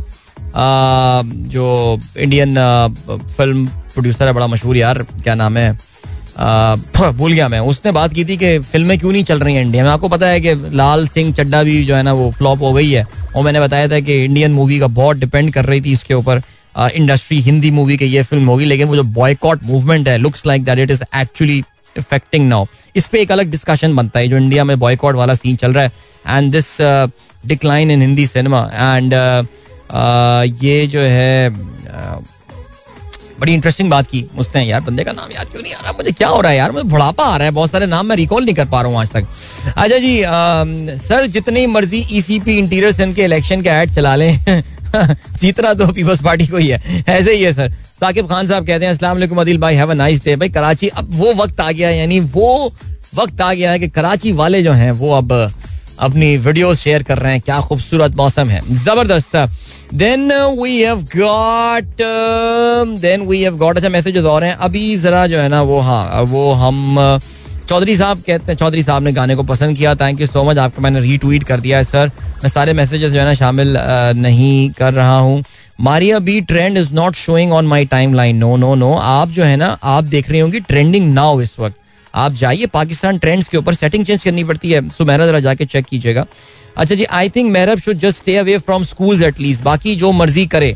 [1.49, 2.55] जो इंडियन
[3.37, 5.77] फ़िल्म प्रोड्यूसर है, बड़ा मशहूर यार, क्या नाम है?
[7.11, 9.83] भूल गया मैं। उसने बात की थी कि फ़िल्में क्यों नहीं चल रही हैं इंडिया
[9.83, 9.89] में?
[9.91, 12.91] आपको पता है कि लाल सिंह चड्डा भी जो है ना, वो फ्लॉप हो गई
[12.91, 13.05] है।
[13.35, 16.41] और मैंने बताया था कि इंडियन मूवी का बहुत डिपेंड कर रही थी इसके ऊपर।
[16.75, 20.63] इंडस्ट्री हिंदी मूवी के ये फ़िल्म होगी लेकिन वो जो बॉयकॉट मूवमेंट है looks like
[20.65, 21.57] that it is actually
[21.95, 22.65] affecting now
[22.95, 25.83] इस पर एक अलग डिस्कशन बनता है जो इंडिया में बॉयकॉट वाला सीन चल रहा
[25.83, 25.91] है।
[26.27, 26.77] And this
[27.45, 29.13] decline in Hindi cinema and
[30.63, 32.23] ये जो है uh,
[33.39, 35.91] बड़ी इंटरेस्टिंग बात की उसने यार बंदे का नाम याद क्यों नहीं आ रहा?
[35.91, 36.71] मुझे क्या हो रहा है यार?
[36.71, 38.99] मुझे बुढ़ापा आ रहा है बहुत सारे नाम मैं रिकॉल नहीं कर पा रहा हूँ
[38.99, 39.27] आज तक।
[39.77, 40.31] अच्छा जी आ,
[41.07, 44.63] सर जितनी मर्ज़ी ईसीपी इंटीरियर सिंध के इलेक्शन के एड चला लें।
[45.41, 48.85] जीतना तो पीपल्स पार्टी को ही है। ऐसे ही है सर। साकिब खान साहब कहते
[48.85, 52.19] हैं अस्सलाम अदिल भाई हैव नाइस डे भाई कराची अब वो वक्त आ गया यानी
[52.19, 52.73] वो
[53.15, 55.31] वक्त आ गया है कि कराची वाले जो हैं वो अब
[55.99, 59.35] अपनी वीडियोस शेयर कर रहे हैं। क्या खूबसूरत मौसम है। ज़बरदस्त।
[59.93, 60.31] Then
[60.61, 62.01] we have got
[62.99, 66.21] then we have got अच्छा मैसेजेस और हैं। अभी जरा जो है ना वो हाँ
[66.23, 67.21] वो हम uh,
[67.69, 70.57] चौधरी साहब कहते हैं चौधरी साहब ने गाने को पसंद किया। थैंक यू सो मच
[70.57, 72.11] आपको मैंने रीट्वीट कर दिया है सर
[72.43, 75.43] मैं सारे मैसेजेस जो है ना शामिल uh, नहीं कर रहा हूँ।
[75.81, 79.55] Maria B trend is not showing on my timeline no no no आप जो है
[79.57, 81.75] ना आप देख रही होंगी ट्रेंडिंग नाउ इस वक्त।
[82.15, 85.65] आप जाइए पाकिस्तान ट्रेंड्स के ऊपर सेटिंग चेंज करनी पड़ती है। सो मेरा जरा जाके
[85.65, 86.25] चेक कीजिएगा।
[86.77, 90.45] अच्छा जी I think Mehrub should just stay away from school at least बाकी जो मर्ज़ी
[90.47, 90.75] करे।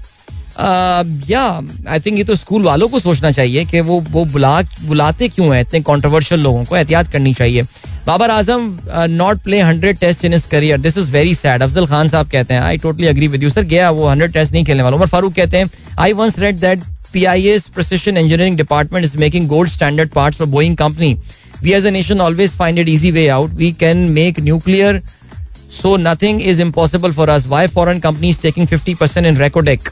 [1.30, 1.44] या
[1.90, 5.54] आई थिंक ये तो स्कूल वालों को सोचना चाहिए कि वो वो बुला, बुलाते क्यों
[5.56, 5.62] हैं?
[5.62, 7.64] इतने कॉन्ट्रोवर्शियल लोगों को एहतियात करनी चाहिए।
[8.08, 8.78] Babar Azam
[9.10, 12.54] not play hundred test in his career this is very sad Afzal Khan sahab कहते
[12.54, 15.08] हैं I totally agree with you sir गया वो हंड्रेड टेस्ट नहीं खेलने वाला। उमर
[15.08, 15.70] फारूक कहते हैं
[16.00, 16.84] I once read that
[17.14, 21.10] PIA's precision engineering department is making gold standard parts for Boeing company.
[21.66, 23.52] We as a nation always find it easy way out.
[23.60, 24.94] We can make nuclear
[25.74, 29.90] so nothing is impossible for us why foreign companies taking fifty percent in Reko Diq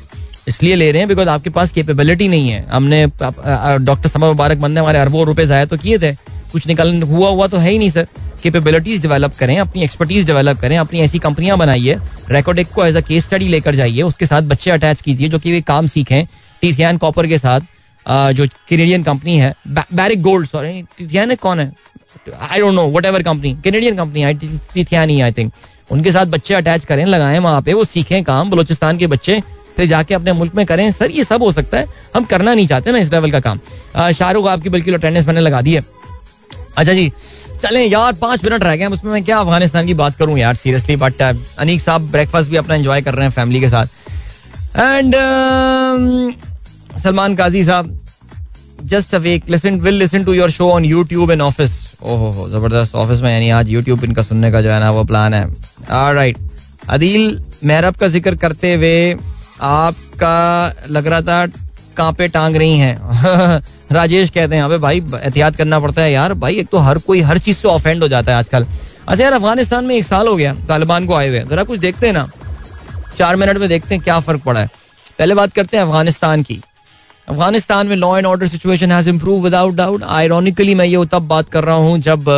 [0.48, 4.80] इसलिए ले रहे हैं because आपके पास capability नहीं है। हमने doctor समा मुबारक बंदे
[4.80, 6.12] हमारे अरबों रुपए जाया तो किए थे।
[6.52, 8.08] कुछ निकल, हुआ हुआ तो है ही नहीं सर
[8.44, 11.98] केपेबिलिटीज डेवलप करें, अपनी एक्सपर्टीज डेवलप करें, अपनी ऐसी कंपनियाँ बनाइए।
[12.32, 15.52] रेकोडेक को एज अ केस स्टडी लेकर जाइए, उसके साथ बच्चे अटैच कीजिए, जो कि
[15.52, 16.26] वे काम सीखें।
[16.62, 17.62] टीथियान कॉपर के साथ
[18.34, 21.72] जो कैनेडियन कंपनी है बैरिक गोल्ड सॉरी टीथियान कौन है?
[22.42, 25.52] I don't know whatever company Canadian company I think
[25.90, 29.42] उनके साथ बच्चे अटैच करें, लगाएँ वहाँ पे, वो सीखें काम, बलोचिस्तान के बच्चे,
[29.78, 32.68] फिर जाके अपने मुल्क में करें। सर, ये सब हो सकता है। हम करना नहीं
[32.68, 33.60] चाहते ना इस लेवल का काम।
[34.12, 35.84] शाहरुख आपकी बिल्कुल अटेंडेंस मैंने लगा दी है।
[36.78, 37.12] अच्छा जी,
[37.64, 40.56] चलें यार, पाँच मिनट रह गए हैं। उसमें मैं क्या अफ़गानिस्तान की बात करूँ यार
[40.56, 43.88] सीरियसली बट अनीक साहब ब्रेकफास्ट भी अपना एंजॉय कर रहे हैं फैमिली के साथ।
[44.78, 45.16] And
[47.00, 47.98] Salman Qazi sahab
[48.84, 53.22] just awake listen will listen to your show on YouTube in office ओहो ज़बरदस्त ऑफ़िस
[53.22, 55.46] में यानी आज यूट्यूब इनका सुनने का जो है ना वो प्लान है।
[56.14, 56.38] राइट
[56.90, 59.18] अदील, मेहरब का ज़िक्र करते हुए
[59.62, 61.46] आपका लग रहा था
[61.98, 63.62] कांपे टांग रही हैं।
[63.92, 67.22] राजेश कहते हैं, अबे भाई, एहतियात करना पड़ता है यार। भाई, एक तो हर कोई
[67.22, 68.66] हर चीज़ से ऑफेंड हो जाता है आजकल।
[69.08, 72.06] अच्छा यार, अफ़गानिस्तान में एक साल हो गया, तालिबान को आए हुए जरा कुछ देखते
[72.06, 72.30] हैं ना।
[73.18, 74.70] चार मिनट में देखते हैं क्या फ़र्क पड़ा है।
[75.20, 76.62] पहले बात करते हैं अफ़गानिस्तान की।
[77.28, 81.50] अफ़गानिस्तान में law and order situation has improve without doubt ironically मैं ये तब बात
[81.50, 82.30] कर रहा हूँ जब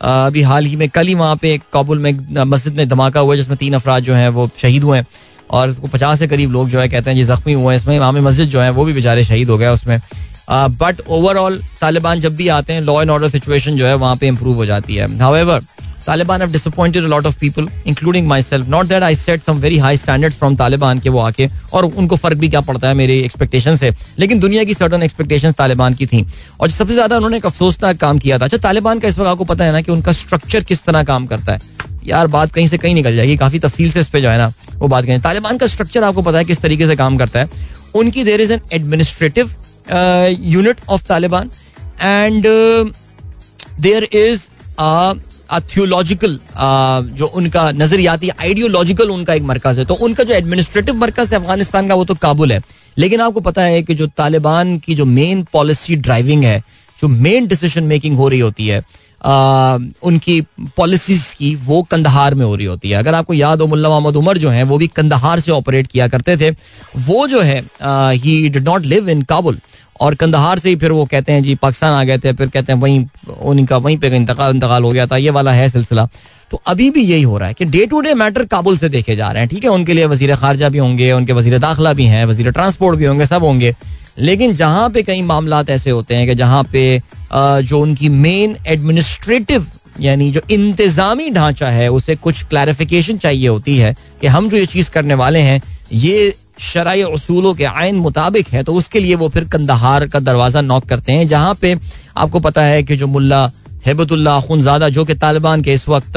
[0.00, 2.12] अभी हाल ही में कल ही वहाँ पे काबुल में
[2.44, 5.06] मस्जिद में धमाका हुआ जिसमें तीन अफराज जो हैं वो शहीद हुए हैं।
[5.50, 8.12] और पचास से करीब लोग जो है कहते हैं जी जख्मी हुए हैं। इसमें वहाँ
[8.12, 9.98] मस्जिद जो है वो भी बेचारे शहीद हो गए उसमें।
[10.50, 14.26] बट ओवरऑल तालिबान जब भी आते हैं लॉ एंड ऑर्डर सिचुएशन जो है वहाँ पे
[14.28, 15.62] इम्प्रूव हो जाती है। However
[16.06, 19.78] Taliban have disappointed a lot of people including myself not that I set some very
[19.78, 23.18] high standard from Taliban के वो आके, और उनको फ़र्क भी क्या पड़ता है मेरी
[23.20, 26.24] एक्सपेक्टेशन से। लेकिन दुनिया की सर्टन एक्सपेक्टेशन तालिबान की थी।
[26.60, 29.44] और सबसे ज़्यादा उन्होंने एक अफसोसनाक काम किया था। अच्छा तालिबान का इस वक्त आपको
[29.44, 32.78] पता है ना कि उनका स्ट्रक्चर किस तरह काम करता है। यार, बात कहीं से
[32.78, 35.58] कहीं निकल जाएगी। काफ़ी तफसील से इस पर जो है ना, वो बात करें तालिबान
[35.58, 38.60] का स्ट्रक्चर आपको पता है किस तरीके से काम करता है। उनकी there is an
[38.72, 39.50] administrative
[40.46, 41.50] unit of Taliban
[42.02, 42.46] and
[43.80, 44.46] there is
[45.52, 46.38] theological
[47.14, 51.88] जो उनका नजरियाती आइडियोलॉजिकल उनका एक मरकज है। तो उनका जो एडमिनिस्ट्रेटिव मरकज है अफ़गानिस्तान
[51.88, 52.62] का वो तो काबुल है।
[52.98, 56.58] लेकिन आपको पता है कि जो तालिबान की जो मेन पॉलिसी ड्राइविंग है
[56.98, 58.84] जो मेन डिसीज़न मेकिंग हो रही होती है
[59.24, 60.40] आ, उनकी
[60.76, 64.16] पॉलिसीज़ की वो कंदहार में हो रही होती है। अगर आपको याद हो मुल्ला मोहम्मद
[64.16, 66.50] उमर जो है वो भी कंदहार से ऑपरेट किया करते थे।
[67.00, 69.58] वो जो है he did not live in Kabul
[70.00, 72.72] और कंदहार से ही फिर वो कहते हैं, जी, पाकिस्तान आ गए थे। फिर कहते
[72.72, 73.04] हैं, वहीं,
[73.42, 76.08] उनका, वहीं पे इंतकाल इंतकाल हो गया था। ये वाला है सिलसिला।
[76.50, 79.16] तो अभी भी यही हो रहा है कि day to day matter Kabul से देखे
[79.16, 79.70] जा रहे हैं, ठीक है?
[79.70, 83.26] उनके लिए वज़ीर खारजा भी होंगे, उनके वज़ीर दाखिला भी हैं, वज़ीर ट्रांसपोर्ट भी होंगे,
[83.26, 83.74] सब होंगे।
[84.18, 87.00] लेकिन जहाँ पे कई मामला ऐसे होते हैं कि जहाँ पे
[87.32, 89.66] जो उनकी मेन एडमिनिस्ट्रेटिव
[90.00, 94.66] यानी जो इंतजामी ढांचा है, उसे कुछ क्लैरिफिकेशन चाहिए होती है कि हम जो ये
[94.66, 95.60] चीज़ करने वाले हैं,
[95.92, 100.60] ये शराय असूलों के आयन मुताबिक है तो उसके लिए वो फिर कंदहार का दरवाज़ा
[100.60, 101.76] नॉक करते हैं, जहाँ पे
[102.16, 103.50] आपको पता है कि जो मुल्ला
[103.86, 106.16] हेबतुल्ला खुनजादा, जो कि तालिबान के इस वक्त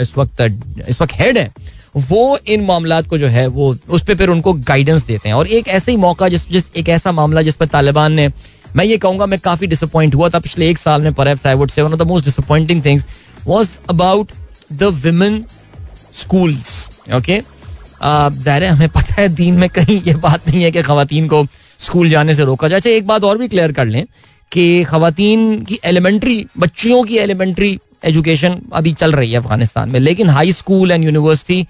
[0.00, 0.40] इस वक्त
[0.88, 1.50] इस वक्त हेड है,
[1.96, 5.46] वो इन मामला को जो है, वो उस पर फिर उनको गाइडेंस देते हैं। और
[5.48, 8.28] एक ऐसे ही मौका जिस जिस, एक ऐसा मामला जिस पर तालिबान ने,
[8.76, 11.92] मैं ये कहूँगा, मैं काफ़ी डिसअपॉइंट हुआ था, पिछले एक साल में पर से one
[11.92, 13.06] of the most disappointing things
[13.46, 14.32] was about
[14.72, 15.44] the women
[16.14, 17.40] schools okay
[18.04, 21.44] ज़ाहिर है, हमें पता है दीन में कहीं ये बात नहीं है कि खातन को
[21.80, 24.04] स्कूल जाने से रोका जाए। अच्छा एक बात और भी क्लियर कर लें
[24.52, 30.30] कि खातन की एलिमेंट्री, बच्चियों की एलिमेंट्री एजुकेशन अभी चल रही है अफ़गानिस्तान में, लेकिन
[30.30, 31.66] high school and university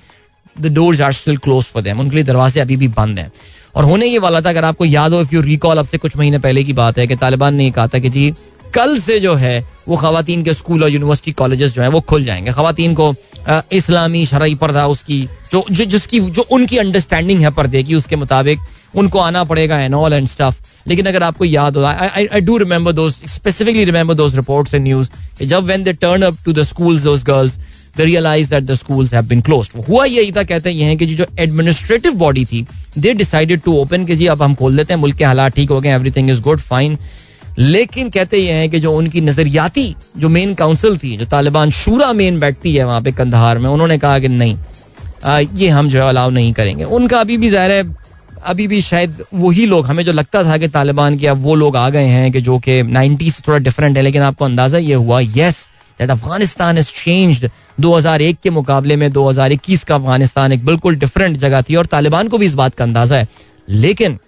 [0.57, 3.31] the doors are still close for them उनके लिए दरवाजे अभी भी बंद हैं।
[3.75, 6.17] और होने ये वाला था, अगर आपको याद हो इफ़ यू रिकॉल अब से कुछ
[6.17, 8.33] महीने पहले की बात है कि तालिबान ने कहा था कि जी,
[8.75, 12.25] कल से जो है, वो खातन के स्कूल और यूनिवर्सिटी कॉलेजेस जो है, वो खुल
[12.25, 13.13] जाएँगे। खातन को
[13.49, 15.21] इस्लामी शरई पर्दा उसकी
[15.53, 18.61] जो, जो जिसकी जो उनकी अंडरस्टैंडिंग है पर्दे की उसके मुताबिक
[18.95, 22.93] उनको आना पड़ेगा एंड ऑल एंड स्टफ़ लेकिन अगर आपको याद हो I do remember
[22.93, 25.09] those specifically remember those reports and news
[25.45, 27.57] जब when they turn up to the schools those girls
[27.97, 30.97] they realise that the schools have been closed हुआ यही था कहते हैं ये हैं
[30.97, 32.67] कि जो एडमिनिस्ट्रेटिव बॉडी थी
[32.99, 35.71] दे डिसाइडेड टू ओपन कि जी अब हम खोल देते हैं मुल्क के हालात ठीक
[35.71, 36.99] हो गए एवरीथिंग इज़ गुड फाइन
[37.59, 42.13] लेकिन कहते ये हैं कि जो उनकी नजरियाती जो मेन काउंसिल थी जो तालिबान शूरा
[42.13, 44.57] मेन बैठती है वहाँ पे कंधार में उन्होंने कहा कि नहीं
[45.25, 47.85] आ, ये हम जो है अलाउ नहीं करेंगे। उनका अभी भी ज़ाहिर है
[48.45, 51.77] अभी भी शायद वही लोग हमें जो लगता था कि तालिबान के अब वो लोग
[51.77, 54.95] आ गए हैं कि जो कि नाइन्टी से थोड़ा डिफरेंट है लेकिन आपको अंदाज़ा ये
[54.95, 55.65] हुआ yes
[55.99, 57.49] that Afghanistan is changed
[57.81, 62.39] 2001 के मुकाबले में 2021 का अफ़गानिस्तान एक बिल्कुल डिफरेंट जगह थी और तालिबान को
[62.39, 63.29] भी इस बात का अंदाज़ा है।
[63.69, 64.19] लेकिन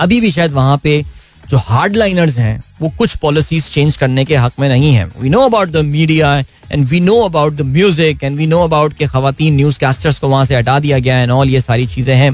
[0.00, 1.04] अभी भी शायद वहाँ पे
[1.50, 5.28] जो हार्ड लाइनर्स हैं, वो कुछ पॉलिसीज़ चेंज करने के हक में नहीं है। We
[5.28, 6.38] know about the media
[6.72, 10.28] and we know about the music and we know about के खातन न्यूज़ कास्टर्स को
[10.28, 12.32] वहाँ से हटा दिया गया एंड ऑल ये सारी चीज़ें हैं।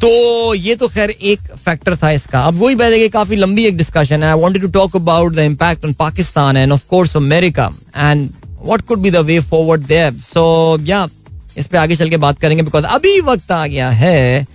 [0.00, 3.76] तो ये तो खैर एक फैक्टर था इसका। अब वही बात है काफ़ी लंबी एक
[3.76, 7.70] डिस्कशन है। I wanted to talk about the impact on Pakistan and of course America
[7.96, 8.28] and
[8.62, 11.06] what could be the way forward there so या
[11.56, 14.46] इस पे आगे चल के बात करेंगे बिकॉज़ अभी वक्त आ गया है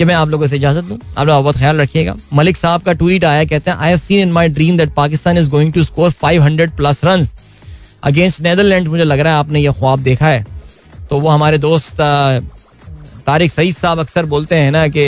[0.00, 2.92] कि मैं आप लोगों से इजाज़त दूँ आप लोग बहुत ख्याल रखिएगा। मलिक साहब का
[2.92, 5.82] ट्वीट आया, कहते हैं I have seen in my dream that Pakistan is going to
[5.84, 7.26] score 500 plus run
[8.02, 10.44] against Netherland मुझे लग रहा है आपने ये ख्वाब देखा है।
[11.10, 12.00] तो वो हमारे दोस्त
[13.26, 15.04] तारिक सईद साहब अक्सर बोलते हैं ना कि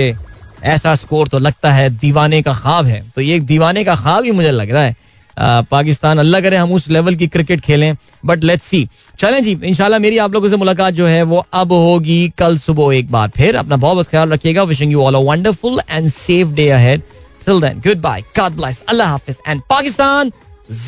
[0.64, 4.30] ऐसा स्कोर तो लगता है, दीवाने का ख्वाब है। तो ये दीवाने का ख्वाब ही
[4.32, 4.96] मुझे लग रहा है।
[5.36, 7.94] पाकिस्तान। अल्लाह करे हम उस लेवल की क्रिकेट खेलें।
[8.26, 11.72] बट लेट्स सी चलें जी, इंशाल्लाह मेरी आप लोगों से मुलाकात जो है वो अब
[11.72, 15.24] होगी कल सुबह एक बार। फिर अपना बहुत बहुत ख्याल रखिएगा। Wishing you all a
[15.30, 17.02] wonderful and safe day ahead
[17.46, 20.32] till then goodbye God bless अल्लाह हाफिज। एंड पाकिस्तान,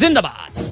[0.00, 0.62] जिंदाबाद।